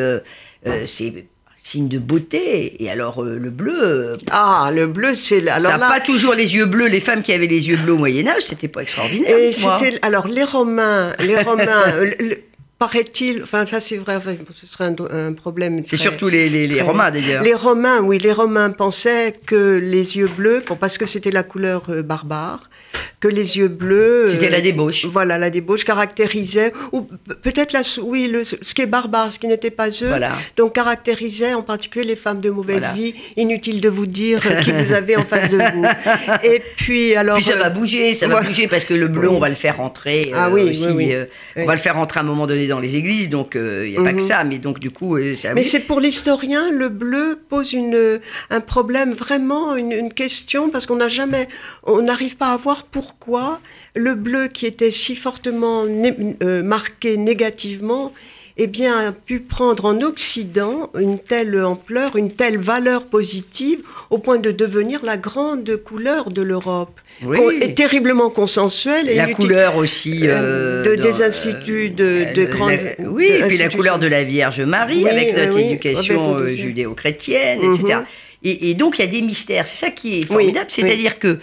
c'est 0.86 1.26
signe 1.62 1.88
de 1.88 2.00
beauté. 2.00 2.82
Et 2.84 2.90
alors, 2.90 3.24
euh, 3.24 3.38
le 3.38 3.50
bleu. 3.50 3.80
euh, 3.84 4.16
Ah, 4.32 4.72
le 4.74 4.88
bleu, 4.88 5.16
c'est 5.16 5.42
là. 5.42 5.56
Alors 5.56 5.72
ça 5.74 5.78
là, 5.78 5.88
pas 5.90 6.00
toujours 6.00 6.34
les 6.34 6.56
yeux 6.56 6.66
bleus. 6.66 6.88
Les 6.88 7.00
femmes 7.00 7.22
qui 7.22 7.34
avaient 7.34 7.48
les 7.48 7.68
yeux 7.70 7.78
bleus 7.78 7.94
au 7.94 7.98
Moyen-Âge, 7.98 8.44
c'était 8.48 8.68
pas 8.68 8.82
extraordinaire. 8.82 9.38
et 9.38 9.52
c'était 9.52 10.00
alors 10.02 10.28
les 10.28 10.44
Romains, 10.44 11.14
les 11.20 11.42
Romains. 11.42 11.94
le- 12.02 12.16
le- 12.28 12.38
Paraît-il, 12.80 13.44
enfin 13.44 13.66
ça 13.66 13.82
c'est 13.82 13.98
vrai, 13.98 14.16
enfin, 14.16 14.36
ce 14.56 14.66
serait 14.66 14.86
un, 15.12 15.34
problème. 15.34 15.84
C'est 15.86 15.98
surtout 15.98 16.30
les, 16.30 16.48
les- 16.48 16.66
les 16.66 16.76
très- 16.78 16.84
Romains 16.86 17.12
d'ailleurs. 17.12 17.44
Les 17.44 17.54
Romains, 17.54 18.00
oui, 18.02 18.20
les 18.20 18.32
Romains 18.32 18.70
pensaient 18.70 19.38
que 19.46 19.78
les 19.84 20.16
yeux 20.16 20.30
bleus, 20.34 20.64
bon, 20.66 20.78
parce 20.78 20.98
que 20.98 21.06
c'était 21.06 21.30
la 21.30 21.44
couleur 21.44 21.88
euh, 21.90 22.02
barbare, 22.04 22.70
que 23.20 23.28
les 23.28 23.58
yeux 23.58 23.68
bleus. 23.68 24.26
euh, 24.26 24.30
C'était 24.30 24.50
la 24.50 24.62
débauche. 24.62 25.06
Voilà, 25.06 25.38
la 25.38 25.50
débauche 25.50 25.84
caractérisait, 25.84 26.72
ou 26.92 27.02
pe- 27.02 27.34
peut-être 27.34 27.74
la, 27.74 27.82
oui, 28.02 28.28
le- 28.28 28.44
ce 28.44 28.56
qui 28.74 28.82
est 28.82 28.86
barbare, 28.86 29.32
ce 29.32 29.40
qui 29.40 29.48
n'était 29.48 29.72
pas 29.72 29.90
eux, 29.90 30.08
Voilà. 30.08 30.32
donc 30.56 30.74
caractérisait 30.74 31.54
en 31.54 31.62
particulier 31.62 32.06
les 32.06 32.16
femmes 32.16 32.40
de 32.42 32.50
mauvaise 32.50 32.80
Voilà. 32.80 32.94
vie. 32.94 33.14
Inutile 33.38 33.82
de 33.82 33.90
vous 33.90 34.06
dire 34.06 34.42
euh, 34.50 34.56
qui 34.62 34.72
vous 34.72 34.94
avez 34.94 35.16
en 35.18 35.24
face 35.26 35.50
de 35.50 35.58
vous. 35.58 35.86
Et 36.44 36.62
puis 36.78 37.16
alors. 37.16 37.36
Puis 37.36 37.46
ça 37.46 37.54
euh, 37.54 37.58
va 37.58 37.70
bouger, 37.70 38.14
ça 38.14 38.28
va 38.28 38.42
bouger 38.42 38.68
parce 38.68 38.86
que 38.86 38.94
le 38.94 39.08
bleu, 39.08 39.30
on 39.30 39.40
va 39.40 39.50
le 39.50 39.56
faire 39.56 39.78
rentrer. 39.78 40.32
Ah 40.34 40.48
euh, 40.48 40.52
oui, 40.52 40.70
aussi, 40.70 40.86
oui, 40.88 40.94
oui. 40.94 41.14
euh, 41.14 41.26
On 41.58 41.66
va 41.66 41.74
le 41.76 41.82
faire 41.82 41.96
rentrer 41.96 42.20
à 42.20 42.24
un 42.24 42.26
moment 42.26 42.48
donné 42.48 42.68
dans 42.68 42.80
les 42.80 42.96
églises, 42.96 43.30
donc 43.30 43.52
il 43.56 43.92
n'y 43.92 43.98
a 43.98 44.02
pas 44.04 44.12
que 44.14 44.22
Mhm. 44.22 44.28
ça. 44.28 44.44
Mais 44.44 44.58
donc 44.60 44.80
du 44.80 44.92
coup, 44.92 45.18
euh, 45.18 45.36
ça. 45.36 45.54
Mais 45.54 45.64
c'est 45.64 45.82
pour 45.82 46.00
l'historien, 46.00 46.72
le 46.72 46.90
bleu 46.90 47.40
pose 47.50 47.74
une, 47.74 48.20
un 48.50 48.60
problème, 48.62 49.14
vraiment 49.14 49.76
une, 49.76 49.92
une 49.92 50.14
question, 50.14 50.70
parce 50.70 50.86
qu'on 50.86 50.96
n'a 50.96 51.08
jamais, 51.10 51.48
on 51.84 52.02
n'arrive 52.02 52.38
pas 52.38 52.54
à 52.54 52.58
voir 52.58 52.79
pourquoi 52.84 53.60
le 53.96 54.16
bleu 54.16 54.48
qui 54.48 54.66
était 54.66 54.92
si 54.92 55.16
fortement 55.16 55.86
né- 55.86 56.16
euh, 56.44 56.64
marqué 56.64 57.18
négativement, 57.18 58.14
eh 58.62 58.68
bien, 58.68 59.08
a 59.08 59.12
pu 59.14 59.40
prendre 59.40 59.86
en 59.86 60.02
Occident 60.02 60.90
une 61.00 61.18
telle 61.18 61.64
ampleur, 61.64 62.18
une 62.18 62.32
telle 62.32 62.58
valeur 62.58 63.06
positive, 63.06 63.80
au 64.10 64.18
point 64.18 64.38
de 64.38 64.52
devenir 64.52 65.06
la 65.06 65.16
grande 65.16 65.78
couleur 65.78 66.30
de 66.30 66.42
l'Europe, 66.42 67.00
Oui. 67.24 67.38
Con- 67.38 67.52
et 67.62 67.74
terriblement 67.74 68.30
consensuelle. 68.30 69.10
et 69.10 69.16
la 69.16 69.32
couleur 69.34 69.78
aussi 69.78 70.28
euh, 70.28 70.34
euh, 70.34 70.84
de- 70.84 70.96
dans, 70.96 71.02
des 71.10 71.24
instituts 71.24 71.90
de- 71.90 72.34
de 72.36 72.42
la- 72.42 72.48
grandes- 72.50 72.96
oui, 73.00 73.30
de 73.30 73.36
et 73.46 73.48
puis 73.48 73.58
la 73.58 73.70
couleur 73.70 73.98
de 73.98 74.08
la 74.08 74.26
Vierge 74.26 74.60
Marie 74.62 75.04
Oui, 75.06 75.10
avec 75.10 75.38
notre 75.38 75.56
oui, 75.56 75.62
éducation 75.64 76.36
avec 76.36 76.56
judéo-chrétienne, 76.60 77.60
Mhm. 77.62 77.74
etc. 77.76 78.00
Et, 78.44 78.70
et 78.72 78.74
donc 78.74 79.00
il 79.00 79.06
y 79.06 79.08
a 79.08 79.12
des 79.12 79.22
mystères. 79.22 79.68
C'est 79.68 79.78
ça 79.86 79.90
qui 79.92 80.20
est 80.20 80.26
formidable, 80.26 80.66
c'est-à-dire 80.70 81.18
que 81.20 81.40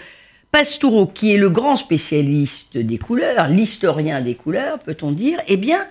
Pastoureau, 0.61 1.05
qui 1.05 1.35
est 1.35 1.37
le 1.37 1.51
grand 1.51 1.77
spécialiste 1.77 2.79
des 2.79 2.97
couleurs, 2.97 3.49
l'historien 3.49 4.23
des 4.23 4.35
couleurs, 4.35 4.79
peut-on 4.79 5.13
dire, 5.13 5.39
eh 5.49 5.59
bien, 5.59 5.87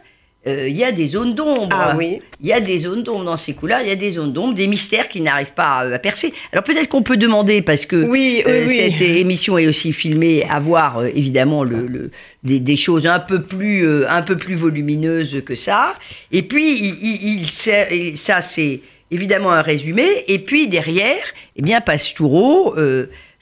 euh, 0.48 0.67
il 0.67 0.75
y 0.75 0.84
a 0.84 0.91
des 0.91 1.05
zones 1.05 1.36
d'ombre. 1.36 1.69
Ah 1.72 1.93
oui. 1.95 2.19
Il 2.41 2.48
y 2.48 2.51
a 2.53 2.60
des 2.60 2.79
zones 2.79 3.03
d'ombre 3.03 3.25
dans 3.25 3.36
ces 3.38 3.53
couleurs, 3.53 3.81
il 3.81 3.89
y 3.89 3.91
a 3.91 3.95
des 3.95 4.10
zones 4.13 4.34
d'ombre, 4.34 4.55
des 4.55 4.65
mystères 4.65 5.07
qui 5.07 5.22
n'arrivent 5.22 5.53
pas 5.53 5.81
à, 5.81 5.93
à 5.93 6.00
percer. 6.00 6.34
Alors 6.51 6.63
peut-être 6.63 6.88
qu'on 6.89 7.03
peut 7.03 7.15
demander, 7.17 7.62
parce 7.62 7.86
que 7.86 7.95
Oui, 8.07 8.41
euh, 8.48 8.65
oui. 8.67 8.75
cette 8.75 9.01
émission 9.01 9.60
est 9.60 9.67
aussi 9.67 9.93
filmée, 9.93 10.48
à 10.50 10.60
voir 10.60 10.98
euh, 10.98 11.10
évidemment 11.13 11.63
le, 11.63 11.86
le- 11.86 12.10
des, 12.41 12.60
des 12.60 12.75
choses 12.75 13.05
un 13.05 13.19
peu, 13.19 13.43
plus, 13.43 13.86
euh, 13.86 14.10
un 14.10 14.24
peu 14.24 14.36
plus 14.36 14.55
volumineuses 14.55 15.43
que 15.45 15.53
ça. 15.53 15.93
Et 16.31 16.41
puis, 16.41 16.75
il, 16.79 16.95
il- 17.03 17.39
il 17.41 17.51
sert- 17.51 17.91
et 17.91 18.15
ça 18.15 18.41
c'est 18.41 18.81
évidemment 19.12 19.51
un 19.51 19.62
résumé. 19.62 20.07
Et 20.27 20.39
puis 20.39 20.67
derrière, 20.67 21.24
eh 21.55 21.62
bien, 21.62 21.81
Pastoureau 21.81 22.75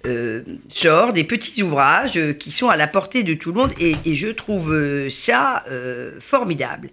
euh, 0.05 0.43
sort 0.67 1.13
des 1.13 1.23
petits 1.23 1.63
ouvrages 1.63 2.19
qui 2.37 2.51
sont 2.51 2.67
à 2.67 2.75
la 2.75 2.87
portée 2.87 3.23
de 3.23 3.33
tout 3.33 3.53
le 3.53 3.59
monde. 3.59 3.71
Et, 3.79 3.95
je 4.13 4.27
trouve 4.27 4.73
euh, 4.73 5.09
ça 5.09 5.63
euh, 5.69 6.19
formidable. 6.19 6.89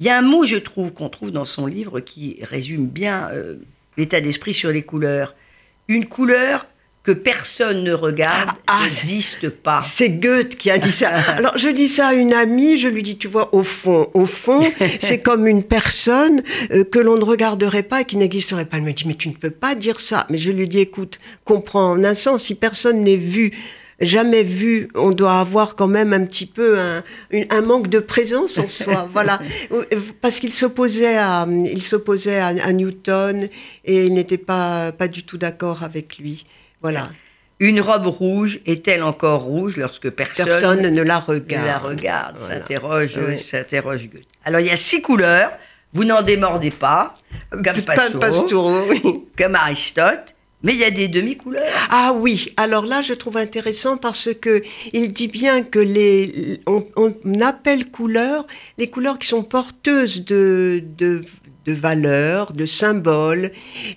Il 0.00 0.06
y 0.06 0.10
a 0.10 0.18
un 0.18 0.22
mot, 0.22 0.44
je 0.44 0.56
trouve, 0.56 0.92
qu'on 0.92 1.08
trouve 1.08 1.30
dans 1.30 1.46
son 1.46 1.66
livre 1.66 2.00
qui 2.00 2.38
résume 2.42 2.86
bien 2.86 3.30
l'état 3.96 4.20
d'esprit 4.20 4.52
sur 4.52 4.70
les 4.70 4.82
couleurs. 4.82 5.34
Une 5.86 6.06
couleur 6.06 6.66
que 7.02 7.12
personne 7.12 7.82
ne 7.82 7.92
regarde 7.92 8.50
Ah, 8.66 8.78
ah, 8.78 8.82
n'existe 8.84 9.50
pas. 9.50 9.80
C'est 9.82 10.08
Goethe 10.08 10.56
qui 10.56 10.70
a 10.70 10.78
dit 10.78 10.92
ça. 10.92 11.10
Alors 11.36 11.56
je 11.58 11.68
dis 11.68 11.88
ça 11.88 12.08
à 12.08 12.14
une 12.14 12.32
amie, 12.32 12.76
je 12.76 12.88
lui 12.88 13.02
dis, 13.02 13.18
tu 13.18 13.28
vois, 13.28 13.54
au 13.54 13.62
fond, 13.62 14.08
au 14.14 14.26
fond, 14.26 14.64
c'est 15.00 15.18
comme 15.20 15.46
une 15.46 15.64
personne 15.64 16.42
euh, 16.70 16.84
que 16.84 16.98
l'on 16.98 17.16
ne 17.16 17.24
regarderait 17.24 17.82
pas 17.82 18.02
et 18.02 18.04
qui 18.04 18.16
n'existerait 18.16 18.66
pas. 18.66 18.76
Elle 18.76 18.84
me 18.84 18.92
dit, 18.92 19.04
mais 19.06 19.14
tu 19.14 19.28
ne 19.28 19.34
peux 19.34 19.50
pas 19.50 19.74
dire 19.74 19.98
ça. 19.98 20.26
Mais 20.30 20.38
je 20.38 20.52
lui 20.52 20.68
dis, 20.68 20.78
écoute, 20.78 21.18
comprends 21.44 21.90
en 21.92 22.04
un 22.04 22.14
sens, 22.14 22.44
si 22.44 22.54
personne 22.54 23.00
n'est 23.00 23.16
vu, 23.16 23.52
jamais 24.00 24.44
vu, 24.44 24.88
on 24.94 25.10
doit 25.10 25.40
avoir 25.40 25.74
quand 25.74 25.88
même 25.88 26.12
un 26.12 26.24
petit 26.24 26.46
peu 26.46 26.78
un, 26.78 27.02
un 27.50 27.60
manque 27.62 27.88
de 27.88 27.98
présence 27.98 28.58
en 28.58 28.68
soi. 28.68 29.08
voilà. 29.12 29.40
Parce 30.20 30.38
qu'il 30.38 30.52
s'opposait 30.52 31.16
à, 31.16 31.48
il 31.48 31.82
s'opposait 31.82 32.38
à, 32.38 32.48
à 32.48 32.72
Newton 32.72 33.48
et 33.84 34.06
il 34.06 34.14
n'était 34.14 34.38
pas, 34.38 34.92
pas 34.92 35.08
du 35.08 35.24
tout 35.24 35.38
d'accord 35.38 35.82
avec 35.82 36.18
lui. 36.18 36.44
Voilà. 36.82 37.10
Une 37.60 37.80
robe 37.80 38.06
rouge 38.06 38.60
est-elle 38.66 39.02
encore 39.04 39.42
rouge 39.42 39.76
lorsque 39.76 40.10
personne, 40.10 40.46
Personne 40.46 40.80
ne 40.90 41.02
la 41.02 41.18
ne 41.18 41.20
regarde. 41.24 41.66
la 41.66 41.78
regarde 41.78 42.36
Voilà. 42.38 42.54
S'interroge, 42.56 43.18
Oui. 43.28 43.38
s'interroge 43.38 44.08
Goethe. 44.08 44.26
Alors 44.44 44.60
il 44.60 44.66
y 44.66 44.70
a 44.70 44.76
six 44.76 45.00
couleurs. 45.02 45.52
Vous 45.94 46.04
n'en 46.04 46.22
démordez 46.22 46.70
pas, 46.70 47.12
comme 47.50 47.62
Pas- 47.62 47.72
Pastoureau, 47.94 48.18
Pastoureau, 48.18 48.86
oui. 48.88 49.02
comme 49.38 49.54
Aristote. 49.54 50.34
Mais 50.64 50.74
il 50.74 50.78
y 50.78 50.84
a 50.84 50.90
des 50.92 51.08
demi-couleurs. 51.08 51.64
Ah 51.90 52.12
oui, 52.16 52.52
alors 52.56 52.86
là 52.86 53.00
je 53.00 53.14
trouve 53.14 53.36
intéressant 53.36 53.96
parce 53.96 54.30
que 54.32 54.62
il 54.92 55.12
dit 55.12 55.26
bien 55.28 55.62
que 55.64 55.80
les 55.80 56.60
on, 56.66 56.86
on 56.96 57.12
appelle 57.40 57.90
couleurs 57.90 58.46
les 58.78 58.88
couleurs 58.88 59.18
qui 59.18 59.26
sont 59.26 59.42
porteuses 59.42 60.24
de 60.24 60.82
de 60.96 61.22
de 61.64 61.72
valeurs, 61.72 62.52
de 62.52 62.66
symboles, 62.66 63.52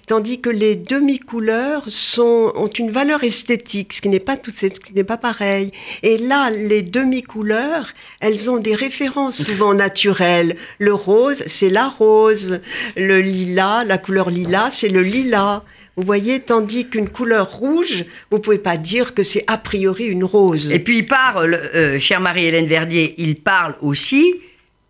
tandis 0.08 0.40
que 0.40 0.50
les 0.50 0.76
demi-couleurs 0.76 1.84
sont, 1.88 2.52
ont 2.56 2.68
une 2.68 2.92
valeur 2.92 3.24
esthétique, 3.24 3.94
ce 3.94 4.02
qui 4.02 4.10
n'est 4.10 4.20
pas 4.20 4.38
tout, 4.38 4.52
ce 4.54 4.68
qui 4.68 4.94
n'est 4.94 5.04
pas 5.04 5.18
pareil. 5.18 5.72
Et 6.04 6.18
là, 6.18 6.52
les 6.52 6.84
demi-couleurs, 6.84 7.90
elles 8.20 8.52
ont 8.52 8.58
des 8.58 8.76
références 8.76 9.44
souvent 9.44 9.74
naturelles. 9.86 10.58
Le 10.80 10.94
rose, 10.94 11.44
c'est 11.48 11.70
la 11.70 11.88
rose. 11.88 12.60
Le 12.96 13.20
lilas, 13.20 13.84
la 13.84 13.98
couleur 13.98 14.30
lilas, 14.30 14.72
c'est 14.72 14.90
le 14.90 15.02
lilas. 15.02 15.64
Vous 15.98 16.06
voyez, 16.06 16.42
tandis 16.42 16.88
qu'une 16.90 17.10
couleur 17.10 17.54
rouge, 17.54 18.04
vous 18.30 18.40
pouvez 18.40 18.58
pas 18.58 18.76
dire 18.76 19.14
que 19.14 19.24
c'est 19.24 19.46
a 19.48 19.58
priori 19.58 20.06
une 20.06 20.26
rose. 20.26 20.70
Et 20.70 20.80
puis 20.80 20.98
il 21.00 21.08
parle, 21.08 21.54
euh, 21.54 22.00
chère 22.00 22.20
Marie-Hélène 22.20 22.68
Verdier, 22.68 23.16
il 23.18 23.36
parle 23.36 23.76
aussi 23.82 24.36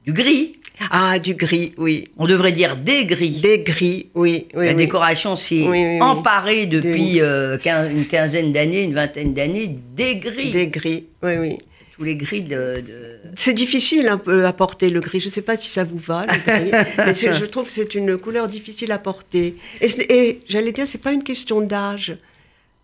du 0.06 0.14
gris. 0.14 0.58
Ah, 0.92 1.20
du 1.20 1.34
gris, 1.36 1.74
oui. 1.78 2.06
On 2.18 2.26
devrait 2.28 2.52
dire 2.52 2.76
des 2.76 3.06
gris. 3.06 3.40
Des 3.42 3.60
gris, 3.60 4.10
oui. 4.16 4.48
oui 4.56 4.66
La 4.66 4.72
oui. 4.72 4.76
décoration 4.78 5.36
s'est 5.36 5.66
Oui, 5.68 6.02
emparée 6.02 6.66
depuis 6.66 7.22
euh, 7.22 7.58
une 7.92 8.06
quinzaine 8.06 8.52
d'années, 8.52 8.84
une 8.84 8.94
vingtaine 8.94 9.34
d'années, 9.34 9.76
des 9.96 10.18
gris. 10.18 10.52
Des 10.52 10.68
gris, 10.68 11.06
oui, 11.24 11.32
oui. 11.40 11.58
Tous 11.98 12.04
les 12.04 12.16
gris 12.16 12.42
de... 12.42 12.84
de- 12.86 13.20
C'est 13.38 13.54
difficile 13.54 14.10
un 14.10 14.18
peu 14.18 14.46
à 14.46 14.52
porter 14.52 14.90
le 14.90 15.00
gris. 15.00 15.22
Je 15.22 15.28
ne 15.28 15.32
sais 15.32 15.42
pas 15.42 15.56
si 15.56 15.70
ça 15.70 15.86
vous 15.86 15.98
va, 15.98 16.26
le 16.26 16.38
gris. 16.40 16.72
mais 16.98 17.34
je 17.34 17.46
trouve 17.46 17.68
que 17.68 17.72
c'est 17.72 17.96
une 17.96 18.18
couleur 18.18 18.50
difficile 18.50 18.92
à 18.92 18.98
porter. 18.98 19.56
Et, 19.80 19.88
et 20.14 20.40
j'allais 20.50 20.74
dire, 20.74 20.86
c'est 20.88 21.02
pas 21.02 21.14
une 21.14 21.24
question 21.24 21.62
d'âge. 21.62 22.18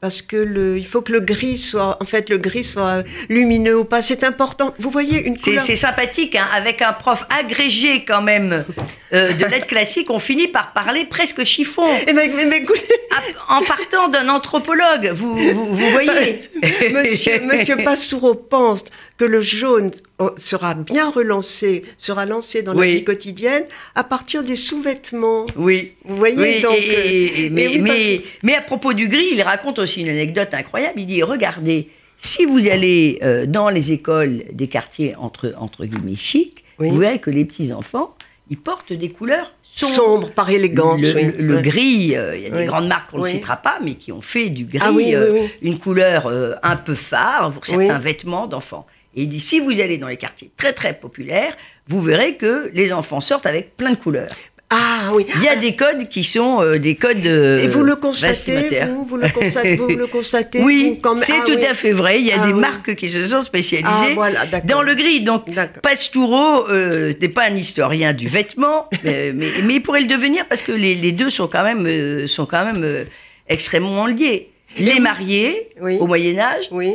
Parce 0.01 0.23
que 0.23 0.35
le, 0.35 0.79
il 0.79 0.85
faut 0.87 1.03
que 1.03 1.11
le 1.11 1.19
gris 1.19 1.59
soit, 1.59 1.95
en 2.01 2.05
fait, 2.05 2.27
le 2.31 2.39
gris 2.39 2.63
soit 2.63 3.03
lumineux 3.29 3.77
ou 3.77 3.85
pas. 3.85 4.01
C'est 4.01 4.23
important. 4.23 4.73
Vous 4.79 4.89
voyez 4.89 5.21
une 5.23 5.37
C'est 5.37 5.51
couleur. 5.51 5.63
c'est 5.63 5.75
sympathique, 5.75 6.35
hein, 6.35 6.47
avec 6.55 6.81
un 6.81 6.91
prof 6.91 7.23
agrégé 7.29 8.03
quand 8.03 8.23
même 8.23 8.65
euh, 9.13 9.31
de 9.33 9.45
lettres 9.45 9.67
classiques, 9.75 10.09
on 10.09 10.17
finit 10.17 10.47
par 10.47 10.73
parler 10.73 11.05
presque 11.05 11.43
chiffon, 11.43 11.85
Eh 12.07 12.13
ben, 12.13 12.31
mais, 12.35 12.45
mais 12.47 12.57
écoutez, 12.57 12.87
à- 13.11 13.57
en 13.59 13.61
partant 13.61 14.07
d'un 14.07 14.27
anthropologue, 14.29 15.11
vous, 15.13 15.37
vous, 15.37 15.65
vous 15.75 15.89
voyez 15.91 16.49
Monsieur, 16.91 17.39
Monsieur 17.41 17.77
Pastoureau 17.77 18.33
pense 18.33 18.85
que 19.21 19.25
le 19.27 19.39
jaune 19.41 19.91
oh, 20.17 20.31
sera 20.37 20.73
bien 20.73 21.11
relancé, 21.11 21.83
sera 21.95 22.25
lancé 22.25 22.63
dans 22.63 22.73
la 22.73 22.87
vie 22.87 23.03
quotidienne 23.03 23.65
à 23.93 24.03
partir 24.03 24.41
des 24.41 24.55
sous-vêtements. 24.55 25.45
Oui. 25.55 25.91
Vous 26.05 26.15
voyez 26.15 26.35
Oui, 26.55 26.59
donc. 26.63 26.73
et- 26.75 26.81
et- 26.87 27.45
et- 27.45 27.49
mais, 27.51 27.65
et 27.65 27.67
oui, 27.81 27.87
parce- 27.87 27.99
mais- 27.99 28.21
mais 28.41 28.55
à 28.55 28.61
propos 28.61 28.93
du 28.93 29.07
gris, 29.09 29.27
il 29.33 29.41
raconte 29.43 29.77
aussi 29.77 30.01
une 30.01 30.09
anecdote 30.09 30.49
incroyable. 30.55 30.99
Il 31.01 31.05
dit 31.05 31.21
regardez, 31.21 31.89
si 32.17 32.45
vous 32.45 32.67
allez 32.67 33.19
euh, 33.21 33.45
dans 33.45 33.69
les 33.69 33.91
écoles 33.91 34.41
des 34.51 34.65
quartiers 34.67 35.13
entre, 35.17 35.53
entre 35.59 35.85
guillemets 35.85 36.15
chics, 36.15 36.63
Oui. 36.79 36.89
vous 36.89 36.97
verrez 36.97 37.19
que 37.19 37.29
les 37.29 37.45
petits 37.45 37.71
enfants, 37.71 38.15
ils 38.49 38.57
portent 38.57 38.93
des 38.93 39.09
couleurs 39.11 39.53
sombres. 39.63 39.93
sombre, 39.93 40.31
par 40.31 40.49
élégance. 40.49 40.99
Le, 40.99 41.13
oui. 41.13 41.23
le- 41.37 41.45
le 41.45 41.55
Ouais. 41.57 41.61
gris, 41.61 42.15
euh, 42.17 42.35
il 42.35 42.41
y 42.41 42.45
a 42.47 42.49
des 42.49 42.65
grandes 42.65 42.87
marques 42.87 43.11
qu'on 43.11 43.19
ne 43.19 43.23
citera 43.23 43.57
pas, 43.57 43.77
mais 43.83 43.93
qui 43.93 44.11
ont 44.11 44.21
fait 44.21 44.49
du 44.49 44.65
gris 44.65 44.79
Ah 44.81 44.91
oui, 44.91 45.13
euh, 45.13 45.45
une 45.61 45.77
couleur 45.77 46.25
euh, 46.25 46.55
un 46.63 46.75
peu 46.75 46.95
phare 46.95 47.51
pour 47.51 47.67
certains 47.67 47.99
vêtements 47.99 48.47
d'enfants. 48.47 48.87
Et 49.15 49.23
il 49.23 49.27
dit 49.29 49.39
si 49.39 49.59
vous 49.59 49.79
allez 49.81 49.97
dans 49.97 50.07
les 50.07 50.17
quartiers 50.17 50.51
très 50.57 50.73
très 50.73 50.93
populaires, 50.93 51.55
vous 51.87 52.01
verrez 52.01 52.35
que 52.35 52.69
les 52.73 52.93
enfants 52.93 53.21
sortent 53.21 53.45
avec 53.45 53.75
plein 53.75 53.91
de 53.91 53.95
couleurs. 53.95 54.29
Ah 54.73 55.11
oui. 55.13 55.25
Il 55.35 55.43
y 55.43 55.49
a 55.49 55.57
des 55.57 55.75
codes 55.75 56.07
qui 56.07 56.23
sont 56.23 56.61
euh, 56.63 56.77
des 56.79 56.95
codes. 56.95 57.25
euh, 57.25 57.57
Et 57.61 57.67
vous 57.67 57.83
le 57.83 57.97
constatez, 57.97 58.85
vous, 58.87 59.03
vous 59.03 59.17
le 59.17 59.27
constatez, 59.27 59.75
vous 59.75 59.87
le 59.89 60.07
constatez 60.07 60.61
Oui, 60.63 60.97
c'est 61.17 61.33
Ah 61.41 61.43
tout 61.45 61.55
oui. 61.57 61.65
à 61.65 61.73
fait 61.73 61.91
vrai. 61.91 62.21
Il 62.21 62.27
y 62.27 62.31
a 62.31 62.35
Ah 62.41 62.47
des 62.47 62.53
oui. 62.53 62.59
marques 62.61 62.95
qui 62.95 63.09
se 63.09 63.25
sont 63.27 63.41
spécialisées 63.41 63.89
Ah 63.91 64.07
voilà, 64.15 64.45
dans 64.63 64.81
le 64.81 64.95
gris. 64.95 65.19
Donc. 65.19 65.43
Pastoureau 65.83 66.69
euh, 66.69 67.11
n'est 67.21 67.27
pas 67.27 67.49
un 67.49 67.55
historien 67.55 68.13
du 68.13 68.27
vêtement, 68.29 68.87
mais, 69.03 69.33
mais, 69.35 69.47
mais 69.65 69.73
il 69.75 69.81
pourrait 69.81 70.01
le 70.01 70.07
devenir 70.07 70.45
parce 70.47 70.61
que 70.61 70.71
les, 70.71 70.95
les 70.95 71.11
deux 71.11 71.29
sont 71.29 71.49
quand 71.49 71.63
même, 71.63 71.85
euh, 71.85 72.25
sont 72.27 72.45
quand 72.45 72.63
même 72.63 72.83
euh, 72.85 73.03
extrêmement 73.49 74.05
liés. 74.05 74.51
Les 74.79 75.01
mariés, 75.01 75.67
Oui. 75.81 75.97
au 75.99 76.07
Moyen-Âge, 76.07 76.69
Oui. 76.71 76.93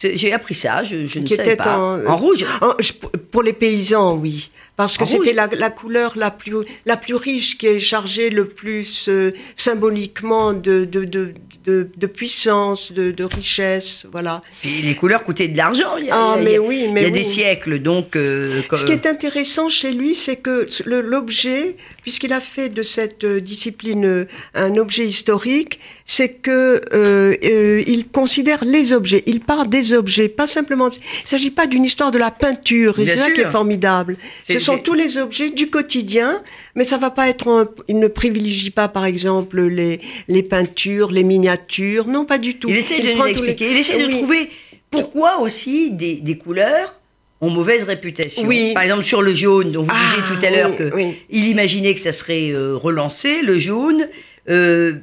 J'ai 0.00 0.32
appris 0.32 0.54
ça, 0.54 0.82
je, 0.82 1.06
je 1.06 1.18
ne 1.20 1.26
savais 1.36 1.56
pas. 1.56 1.78
en- 1.78 2.06
En, 2.06 2.16
rouge 2.16 2.44
je- 2.78 2.92
pour 3.30 3.42
les 3.42 3.52
paysans, 3.52 4.16
oui. 4.16 4.50
Parce 4.76 4.98
que 4.98 5.04
En 5.04 5.06
c'était 5.06 5.32
la, 5.32 5.48
la 5.52 5.70
couleur 5.70 6.18
la 6.18 6.30
plus, 6.30 6.56
la 6.84 6.96
plus 6.98 7.14
riche 7.14 7.56
qui 7.56 7.66
est 7.66 7.78
chargée 7.78 8.28
le 8.30 8.46
plus 8.46 9.08
euh, 9.08 9.32
symboliquement 9.54 10.52
de, 10.52 10.84
de, 10.84 11.04
de, 11.04 11.32
de, 11.64 11.88
de 11.96 12.06
puissance, 12.06 12.92
de, 12.92 13.10
de 13.10 13.24
richesse. 13.24 14.06
Voilà. 14.12 14.42
Puis 14.60 14.82
les 14.82 14.94
couleurs 14.94 15.24
coûtaient 15.24 15.48
de 15.48 15.56
l'argent. 15.56 15.96
Il 15.98 16.06
y 16.06 16.10
a, 16.10 16.14
Ah, 16.16 16.36
il 16.38 16.38
y 16.38 16.40
a- 16.40 16.44
mais 16.44 16.50
il 16.50 16.54
y 16.54 16.56
a- 16.56 16.60
oui, 16.62 16.80
il 16.84 16.90
y 16.90 16.92
mais 16.92 17.04
a 17.06 17.10
des 17.10 17.18
oui. 17.20 17.24
siècles, 17.24 17.80
donc. 17.80 18.16
euh, 18.16 18.62
Ce 18.72 18.84
qui 18.84 18.92
est 18.92 19.06
intéressant 19.06 19.68
chez 19.68 19.92
lui, 19.92 20.14
c'est 20.14 20.36
que 20.36 20.66
l'objet, 20.84 21.76
puisqu'il 22.02 22.32
a 22.32 22.40
fait 22.40 22.68
de 22.68 22.82
cette 22.82 23.24
euh, 23.24 23.40
discipline 23.40 24.04
euh, 24.04 24.24
un 24.54 24.76
objet 24.76 25.06
historique, 25.06 25.80
c'est 26.04 26.28
que 26.34 26.80
euh, 26.92 27.34
euh, 27.44 27.82
il 27.86 28.06
considère 28.08 28.64
les 28.64 28.92
objets. 28.92 29.22
Il 29.26 29.40
part 29.40 29.66
des 29.66 29.92
objets, 29.92 30.28
pas 30.28 30.46
simplement. 30.46 30.88
Il 30.90 30.98
ne 31.24 31.28
s'agit 31.28 31.50
pas 31.50 31.66
d'une 31.66 31.84
histoire 31.84 32.10
de 32.12 32.18
la 32.18 32.30
peinture, 32.30 32.98
et 33.00 33.06
c'est 33.06 33.16
ça 33.18 33.30
qui 33.30 33.40
est 33.40 33.48
formidable. 33.50 34.16
C'est- 34.46 34.65
sont 34.66 34.78
tous 34.78 34.94
les 34.94 35.18
objets 35.18 35.50
du 35.50 35.70
quotidien, 35.70 36.42
mais 36.74 36.84
ça 36.84 36.96
va 36.98 37.10
pas 37.10 37.28
être. 37.28 37.48
un- 37.48 37.68
il 37.88 37.98
ne 37.98 38.08
privilégie 38.08 38.70
pas, 38.70 38.88
par 38.88 39.04
exemple, 39.04 39.60
les, 39.62 40.00
les 40.28 40.42
peintures, 40.42 41.10
les 41.10 41.22
miniatures. 41.24 42.06
Non, 42.06 42.24
pas 42.24 42.38
du 42.38 42.56
tout. 42.58 42.68
Il 42.68 42.76
essaie 42.76 43.00
de 43.00 43.12
nous 43.12 43.24
les- 43.24 43.30
expliquer. 43.30 43.70
Il 43.70 43.76
essaie 43.76 43.98
de 44.06 44.10
trouver 44.12 44.50
pourquoi 44.90 45.40
aussi 45.40 45.90
des, 45.90 46.16
des 46.16 46.36
couleurs 46.38 46.94
ont 47.40 47.50
mauvaise 47.50 47.82
réputation. 47.84 48.44
Oui. 48.46 48.72
Par 48.74 48.82
exemple, 48.82 49.02
sur 49.04 49.20
le 49.22 49.34
jaune, 49.34 49.70
dont 49.72 49.82
vous 49.82 49.90
Ah, 49.92 50.04
disiez 50.06 50.22
tout 50.38 50.46
à 50.46 50.50
l'heure 50.50 50.70
oui, 50.70 50.76
que 50.76 50.94
oui. 50.94 51.16
il 51.28 51.46
imaginait 51.48 51.94
que 51.94 52.00
ça 52.00 52.12
serait 52.12 52.50
euh, 52.50 52.76
relancé, 52.76 53.42
le 53.42 53.58
jaune. 53.58 54.08
Euh, 54.48 54.94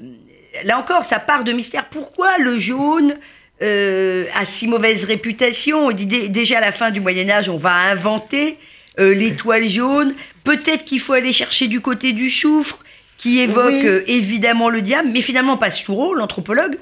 là 0.63 0.79
encore, 0.79 1.05
ça 1.05 1.19
part 1.19 1.43
de 1.43 1.51
mystère. 1.51 1.85
Pourquoi 1.89 2.37
le 2.39 2.57
jaune 2.57 3.17
euh, 3.61 4.25
a 4.35 4.45
si 4.45 4.67
mauvaise 4.67 5.05
réputation? 5.05 5.87
On 5.87 5.91
dit 5.91 6.05
dé- 6.07 6.27
déjà 6.29 6.57
à 6.57 6.61
la 6.61 6.71
fin 6.71 6.89
du 6.91 6.99
Moyen 7.01 7.29
Âge, 7.29 7.49
on 7.49 7.57
va 7.57 7.73
inventer 7.91 8.57
euh, 8.99 9.13
l'étoile 9.13 9.67
jaune. 9.69 10.13
Peut-être 10.43 10.85
qu'il 10.85 10.99
faut 10.99 11.13
aller 11.13 11.33
chercher 11.33 11.67
du 11.67 11.81
côté 11.81 12.13
du 12.13 12.29
soufre, 12.29 12.79
qui 13.17 13.39
évoque 13.39 13.73
Oui. 13.73 13.85
euh, 13.87 14.01
évidemment 14.07 14.69
le 14.69 14.81
diable, 14.81 15.09
mais 15.13 15.21
finalement 15.21 15.57
Pastoureau, 15.57 16.13
l'anthropologue, 16.13 16.77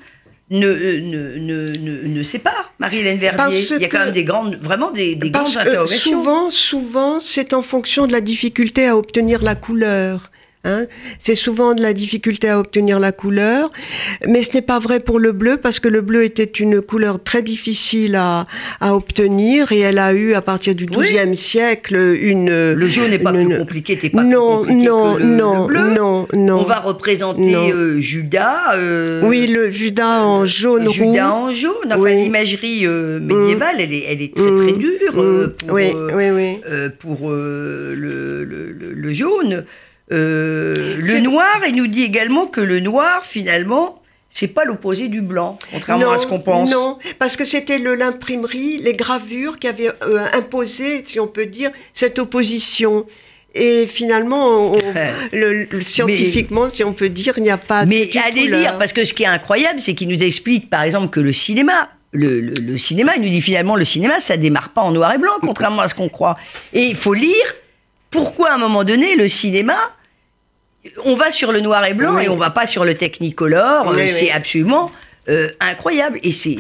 ne, 0.50 0.68
euh, 0.68 1.00
ne, 1.01 1.38
ne, 1.38 1.70
ne, 1.77 2.08
ne 2.08 2.24
sait 2.24 2.39
pas, 2.39 2.72
Marie-Hélène 2.80 3.20
Verdier. 3.20 3.60
Il 3.75 3.82
y 3.82 3.86
a 3.86 3.88
quand 3.88 4.00
même 4.00 4.12
des 4.12 4.24
grandes, 4.24 4.56
vraiment 4.62 4.91
des, 4.91 5.15
des 5.15 5.30
grandes 5.32 5.56
interrogations. 5.56 6.12
souvent, 6.12 6.50
souvent, 6.50 7.20
c'est 7.20 7.53
en 7.53 7.62
fonction 7.62 8.08
de 8.08 8.12
la 8.12 8.22
difficulté 8.22 8.88
à 8.88 8.98
obtenir 8.98 9.44
la 9.44 9.56
couleur. 9.56 10.31
Hein. 10.63 10.86
c'est 11.20 11.36
souvent 11.36 11.74
de 11.74 11.82
la 11.82 11.94
difficulté 11.94 12.50
à 12.50 12.60
obtenir 12.60 13.00
la 13.00 13.12
couleur, 13.12 13.72
mais 14.27 14.41
ce 14.41 14.53
n'est 14.53 14.62
pas 14.62 14.80
vrai 14.80 15.00
pour 15.00 15.20
le 15.20 15.32
bleu 15.32 15.58
parce 15.58 15.80
que 15.80 15.88
le 15.88 16.01
bleu 16.01 16.24
était 16.24 16.44
une 16.44 16.82
couleur 16.82 17.22
très 17.24 17.41
difficile 17.41 18.15
à, 18.15 18.48
à 18.80 18.96
obtenir 18.96 19.72
et 19.72 19.80
elle 19.80 19.98
a 20.00 20.13
eu 20.13 20.34
à 20.34 20.41
partir 20.41 20.75
du 20.75 20.88
Oui. 20.96 21.08
XIIe 21.08 21.36
siècle 21.36 21.96
une. 22.22 22.74
Le 22.74 22.88
jaune 22.88 23.10
n'est 23.12 23.20
pas 23.20 23.32
une- 23.32 23.50
plus 23.50 23.58
compliqué, 23.60 23.98
t'es 23.98 24.10
pas 24.10 24.24
non, 24.24 24.63
plus 24.63 24.70
compliqué 24.74 24.89
non, 24.89 25.15
que 25.15 25.20
le, 25.22 25.25
non, 25.27 25.68
le 25.68 25.80
bleu. 25.80 25.94
non, 25.94 26.27
non. 26.34 26.60
On 26.60 26.63
va 26.63 26.80
représenter 26.80 27.56
euh, 27.56 28.00
Judas. 28.00 28.75
euh, 28.75 29.22
Oui, 29.24 29.48
le 29.48 29.72
Judas 29.72 30.22
en 30.24 30.46
jaune 30.46 30.88
roux. 30.88 30.94
Judas 30.94 31.32
en 31.34 31.51
jaune. 31.51 31.74
Enfin, 31.88 31.98
Oui. 32.00 32.15
l'imagerie 32.24 32.86
euh, 32.86 33.20
médiévale, 33.20 33.75
elle, 33.80 33.94
est, 33.94 34.06
elle 34.08 34.22
est 34.22 34.36
très 34.36 34.56
très 34.56 34.72
Mm. 34.74 34.77
dure 34.77 35.13
Mm. 35.24 35.53
pour, 35.58 35.74
oui, 35.74 35.91
oui, 36.15 36.30
oui. 36.30 36.58
pour 37.00 37.30
le, 37.32 37.96
le- 37.96 38.72
le- 38.72 38.94
le 38.94 39.13
jaune. 39.13 39.65
Euh, 40.12 40.96
le 40.98 41.20
noir, 41.20 41.62
il 41.68 41.75
nous 41.75 41.88
dit 41.88 42.03
également 42.03 42.48
que 42.48 42.62
le 42.62 42.80
noir, 42.80 43.24
finalement, 43.25 44.01
c'est 44.30 44.48
pas 44.48 44.63
l'opposé 44.65 45.08
du 45.10 45.22
blanc, 45.22 45.58
contrairement 45.72 46.12
à 46.12 46.18
ce 46.18 46.25
qu'on 46.27 46.39
pense. 46.39 46.72
Non, 46.72 46.98
parce 47.20 47.36
que 47.36 47.46
c'était 47.46 47.77
l'imprimerie, 47.77 48.77
les 48.77 48.94
gravures 48.94 49.58
qui 49.60 49.68
avaient 49.68 49.89
euh, 50.03 50.25
imposé, 50.34 51.03
si 51.06 51.20
on 51.20 51.27
peut 51.27 51.46
dire, 51.46 51.72
cette 51.94 52.20
opposition. 52.20 53.06
Et 53.53 53.86
finalement, 53.88 54.72
on- 54.74 54.77
le- 55.34 55.65
le- 55.70 55.82
scientifiquement, 55.82 56.70
si 56.70 56.86
on 56.86 56.94
peut 56.94 57.10
dire, 57.10 57.34
il 57.36 57.44
n'y 57.44 57.50
a 57.50 57.58
pas 57.58 57.86
Mais 57.86 58.06
de 58.06 58.18
allez 58.25 58.44
couleur. 58.46 58.60
lire, 58.62 58.77
parce 58.77 58.94
que 58.94 59.03
ce 59.03 59.13
qui 59.13 59.24
est 59.24 59.27
incroyable, 59.27 59.82
c'est 59.82 59.94
qu'il 59.94 60.08
nous 60.08 60.24
explique, 60.24 60.70
par 60.70 60.84
exemple, 60.84 61.10
que 61.10 61.20
le 61.20 61.34
cinéma, 61.34 61.89
le, 62.13 62.39
le- 62.39 62.53
le 62.62 62.78
cinéma, 62.78 63.13
il 63.17 63.24
nous 63.24 63.30
dit 63.30 63.41
finalement, 63.41 63.76
le 63.76 63.84
cinéma, 63.84 64.21
ça 64.21 64.38
démarre 64.38 64.69
pas 64.69 64.82
en 64.82 64.91
noir 64.91 65.13
et 65.13 65.17
blanc, 65.17 65.34
contrairement 65.41 65.82
à 65.82 65.89
ce 65.89 65.95
qu'on 65.95 66.08
croit. 66.08 66.38
Et 66.71 66.84
il 66.84 66.95
faut 66.95 67.13
lire 67.13 67.56
pourquoi, 68.10 68.52
à 68.52 68.56
un 68.56 68.58
moment 68.58 68.86
donné, 68.86 69.15
le 69.17 69.28
cinéma, 69.28 69.78
on 71.06 71.15
va 71.15 71.32
sur 71.32 71.52
le 71.52 71.60
noir 71.62 71.86
et 71.86 71.94
blanc 71.94 72.15
Oui. 72.15 72.26
et 72.26 72.30
on 72.30 72.36
va 72.36 72.50
pas 72.50 72.67
sur 72.67 72.86
le 72.86 72.96
technicolor. 72.96 73.88
Oui, 73.88 74.00
Euh, 74.02 74.04
oui. 74.06 74.10
C'est 74.12 74.32
absolument 74.32 74.91
euh, 75.30 75.48
incroyable. 75.60 76.20
Et 76.24 76.32
c'est- 76.32 76.58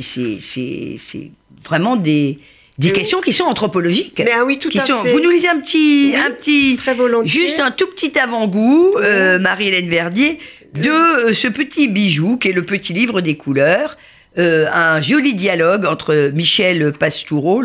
vraiment 1.65 1.95
des, 1.95 2.39
des 2.77 2.91
questions 2.91 3.21
qui 3.21 3.33
sont 3.33 3.43
anthropologiques. 3.45 4.21
Mais 4.23 4.31
ah 4.35 4.43
oui, 4.45 4.57
tout 4.57 4.69
qui 4.69 4.79
à 4.79 4.85
sont- 4.85 4.99
fait. 4.99 5.11
Vous 5.11 5.19
nous 5.19 5.29
lisez 5.29 5.47
un 5.49 5.59
petit, 5.59 6.13
un 6.15 6.31
petit, 6.31 6.75
très 6.77 6.93
volontiers. 6.93 7.29
juste 7.41 7.59
un 7.59 7.71
tout 7.71 7.87
petit 7.87 8.17
avant-goût, 8.19 8.95
euh, 8.97 9.37
Marie-Hélène 9.39 9.89
Verdier, 9.89 10.39
de 10.73 11.33
ce 11.33 11.47
petit 11.47 11.87
bijou 11.87 12.37
qui 12.37 12.49
est 12.49 12.53
le 12.53 12.63
petit 12.63 12.93
livre 12.93 13.21
des 13.21 13.35
couleurs. 13.35 13.97
Euh, 14.37 14.65
un 14.71 15.01
joli 15.01 15.33
dialogue 15.33 15.85
entre 15.85 16.31
Michel 16.33 16.93
Pastoureau, 16.93 17.61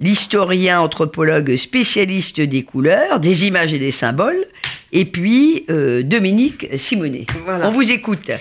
l'historien 0.00 0.80
anthropologue 0.80 1.54
spécialiste 1.54 2.40
des 2.40 2.64
couleurs, 2.64 3.20
des 3.20 3.46
images 3.46 3.72
et 3.72 3.78
des 3.78 3.92
symboles, 3.92 4.44
et 4.90 5.04
puis 5.04 5.64
euh, 5.70 6.02
Dominique 6.02 6.66
Simonet. 6.76 7.26
Voilà. 7.44 7.68
On 7.68 7.70
vous 7.70 7.92
écoute. 7.92 8.32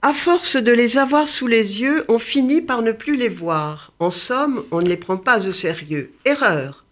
À 0.00 0.14
force 0.14 0.56
de 0.56 0.72
les 0.72 0.96
avoir 0.96 1.28
sous 1.28 1.46
les 1.46 1.82
yeux, 1.82 2.04
on 2.08 2.18
finit 2.18 2.62
par 2.62 2.80
ne 2.80 2.92
plus 2.92 3.16
les 3.16 3.28
voir. 3.28 3.92
En 3.98 4.10
somme, 4.10 4.64
on 4.70 4.80
ne 4.80 4.88
les 4.88 4.96
prend 4.96 5.18
pas 5.18 5.48
au 5.48 5.52
sérieux. 5.52 6.12
Erreur. 6.24 6.84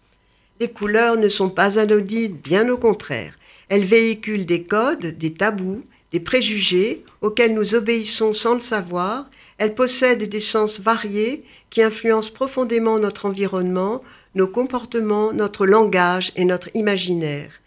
Les 0.59 0.67
couleurs 0.67 1.17
ne 1.17 1.29
sont 1.29 1.49
pas 1.49 1.79
anodines, 1.79 2.37
bien 2.43 2.69
au 2.69 2.77
contraire. 2.77 3.33
Elles 3.69 3.85
véhiculent 3.85 4.45
des 4.45 4.63
codes, 4.63 5.17
des 5.17 5.33
tabous, 5.33 5.83
des 6.11 6.19
préjugés 6.19 7.03
auxquels 7.21 7.53
nous 7.53 7.73
obéissons 7.73 8.33
sans 8.33 8.53
le 8.53 8.59
savoir. 8.59 9.25
Elles 9.57 9.75
possèdent 9.75 10.29
des 10.29 10.39
sens 10.39 10.79
variés 10.79 11.43
qui 11.69 11.81
influencent 11.81 12.31
profondément 12.31 12.99
notre 12.99 13.25
environnement, 13.25 14.01
nos 14.35 14.47
comportements, 14.47 15.31
notre 15.33 15.65
langage 15.65 16.31
et 16.35 16.45
notre 16.45 16.69
imaginaire. 16.73 17.61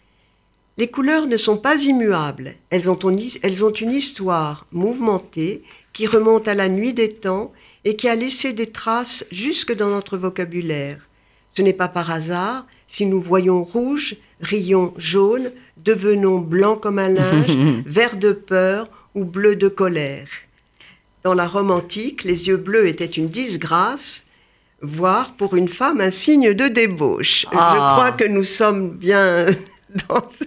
Les 0.77 0.87
couleurs 0.87 1.27
ne 1.27 1.35
sont 1.35 1.57
pas 1.57 1.83
immuables. 1.83 2.53
Elles 2.69 2.89
ont, 2.89 2.95
une, 2.95 3.19
elles 3.41 3.65
ont 3.65 3.71
une 3.71 3.91
histoire 3.91 4.65
mouvementée 4.71 5.63
qui 5.91 6.07
remonte 6.07 6.47
à 6.47 6.53
la 6.53 6.69
nuit 6.69 6.93
des 6.93 7.11
temps 7.11 7.51
et 7.83 7.95
qui 7.95 8.07
a 8.07 8.15
laissé 8.15 8.53
des 8.53 8.67
traces 8.67 9.25
jusque 9.31 9.75
dans 9.75 9.89
notre 9.89 10.15
vocabulaire. 10.17 11.09
Ce 11.55 11.61
n'est 11.61 11.73
pas 11.73 11.87
par 11.87 12.11
hasard 12.11 12.65
si 12.87 13.05
nous 13.05 13.21
voyons 13.21 13.63
rouge, 13.63 14.15
rions 14.41 14.93
jaune, 14.97 15.51
devenons 15.77 16.39
blanc 16.39 16.75
comme 16.75 16.99
un 16.99 17.09
linge, 17.09 17.57
vert 17.85 18.17
de 18.17 18.31
peur 18.31 18.89
ou 19.15 19.25
bleu 19.25 19.55
de 19.55 19.67
colère. 19.67 20.29
Dans 21.23 21.33
la 21.33 21.47
Rome 21.47 21.71
antique, 21.71 22.23
les 22.23 22.47
yeux 22.47 22.57
bleus 22.57 22.87
étaient 22.87 23.05
une 23.05 23.27
disgrâce, 23.27 24.25
voire 24.81 25.33
pour 25.33 25.55
une 25.55 25.67
femme 25.69 25.99
un 26.01 26.11
signe 26.11 26.53
de 26.53 26.67
débauche. 26.67 27.45
Ah. 27.51 27.71
Je 27.73 27.77
crois 27.99 28.11
que 28.13 28.23
nous 28.23 28.43
sommes 28.45 28.91
bien 28.91 29.45
dans 30.07 30.23
ce- 30.29 30.45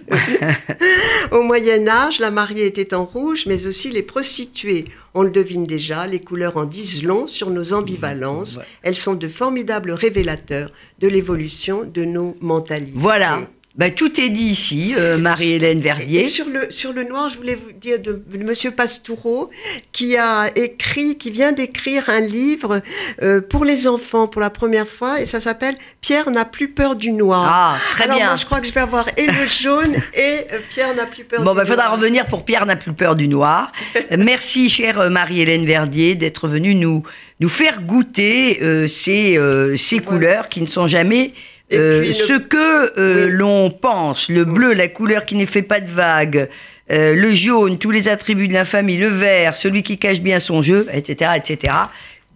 Au 1.35 1.43
Moyen 1.43 1.87
Âge, 1.87 2.19
la 2.19 2.31
mariée 2.31 2.65
était 2.65 2.93
en 2.95 3.05
rouge, 3.05 3.43
mais 3.45 3.67
aussi 3.67 3.91
les 3.91 4.01
prostituées. 4.03 4.85
On 5.13 5.21
le 5.21 5.29
devine 5.29 5.65
déjà, 5.65 6.07
les 6.07 6.19
couleurs 6.19 6.57
en 6.57 6.65
disent 6.65 7.03
long 7.03 7.27
sur 7.27 7.49
nos 7.51 7.73
ambivalences. 7.73 8.59
Elles 8.81 8.95
sont 8.95 9.13
de 9.13 9.27
formidables 9.27 9.91
révélateurs 9.91 10.71
de 10.99 11.07
l'évolution 11.07 11.83
de 11.83 12.03
nos 12.03 12.35
mentalités. 12.41 12.93
Voilà. 12.95 13.41
Ben, 13.75 13.91
tout 13.91 14.21
est 14.21 14.29
dit 14.29 14.43
ici, 14.43 14.93
euh, 14.95 15.17
Marie-Hélène 15.17 15.79
Et 15.79 15.81
Verdier. 15.81 16.29
sur 16.29 16.45
le, 16.47 16.69
sur 16.69 16.93
le 16.93 17.03
noir, 17.05 17.29
je 17.29 17.37
voulais 17.37 17.55
vous 17.55 17.71
dire 17.71 17.97
de, 17.99 18.21
de 18.27 18.43
Monsieur 18.43 18.69
Pastoureau, 18.69 19.49
qui 19.91 20.15
a 20.15 20.55
écrit, 20.55 21.17
qui 21.17 21.31
vient 21.31 21.53
d'écrire 21.53 22.07
un 22.07 22.19
livre 22.19 22.81
euh, 23.23 23.41
pour 23.41 23.65
les 23.65 23.87
enfants 23.87 24.27
pour 24.27 24.41
la 24.41 24.51
première 24.51 24.87
fois, 24.87 25.21
et 25.21 25.25
ça 25.25 25.39
s'appelle 25.39 25.75
Pierre 26.01 26.29
n'a 26.29 26.45
plus 26.45 26.67
peur 26.67 26.95
du 26.95 27.11
noir. 27.11 27.49
Ah, 27.51 27.77
très 27.93 28.03
Alors 28.03 28.17
bien. 28.17 28.25
moi, 28.27 28.35
je 28.35 28.45
crois 28.45 28.61
que 28.61 28.67
je 28.67 28.73
vais 28.73 28.81
avoir 28.81 29.07
et 29.17 29.25
le 29.25 29.45
jaune 29.47 29.95
et 30.13 30.53
euh, 30.53 30.59
Pierre 30.69 30.93
n'a 30.93 31.07
plus 31.07 31.23
peur 31.23 31.41
Bon, 31.41 31.53
du 31.53 31.57
ben, 31.57 31.65
faudra 31.65 31.85
noir. 31.87 31.97
revenir 31.97 32.27
pour 32.27 32.45
Pierre 32.45 32.67
n'a 32.67 32.75
plus 32.75 32.93
peur 32.93 33.15
du 33.15 33.27
noir. 33.27 33.71
Merci, 34.15 34.69
chère 34.69 35.09
Marie-Hélène 35.09 35.65
Verdier, 35.65 36.13
d'être 36.13 36.47
venue 36.47 36.75
nous, 36.75 37.01
nous 37.39 37.49
faire 37.49 37.81
goûter 37.81 38.87
ces, 38.87 39.39
ces 39.77 39.99
couleurs 39.99 40.47
qui 40.47 40.61
ne 40.61 40.67
sont 40.67 40.85
jamais 40.85 41.33
euh, 41.71 42.03
ce 42.13 42.33
que 42.33 42.99
euh, 42.99 43.29
l'on 43.29 43.69
pense, 43.69 44.29
le 44.29 44.45
bleu, 44.45 44.73
la 44.73 44.87
couleur 44.87 45.25
qui 45.25 45.35
ne 45.35 45.45
fait 45.45 45.61
pas 45.61 45.79
de 45.79 45.89
vagues, 45.89 46.49
euh, 46.91 47.15
le 47.15 47.33
jaune, 47.33 47.79
tous 47.79 47.91
les 47.91 48.09
attributs 48.09 48.47
de 48.47 48.53
l'infamie, 48.53 48.97
le 48.97 49.07
vert, 49.07 49.55
celui 49.55 49.81
qui 49.81 49.97
cache 49.97 50.19
bien 50.19 50.39
son 50.39 50.61
jeu, 50.61 50.87
etc., 50.91 51.31
etc. 51.35 51.73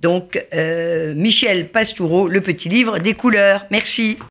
Donc, 0.02 0.40
Michel 1.16 1.70
Pastoureau, 1.70 2.28
le 2.28 2.40
petit 2.42 2.70
livre 2.70 3.00
des 3.00 3.16
couleurs. 3.16 3.66
Merci. 3.72 4.18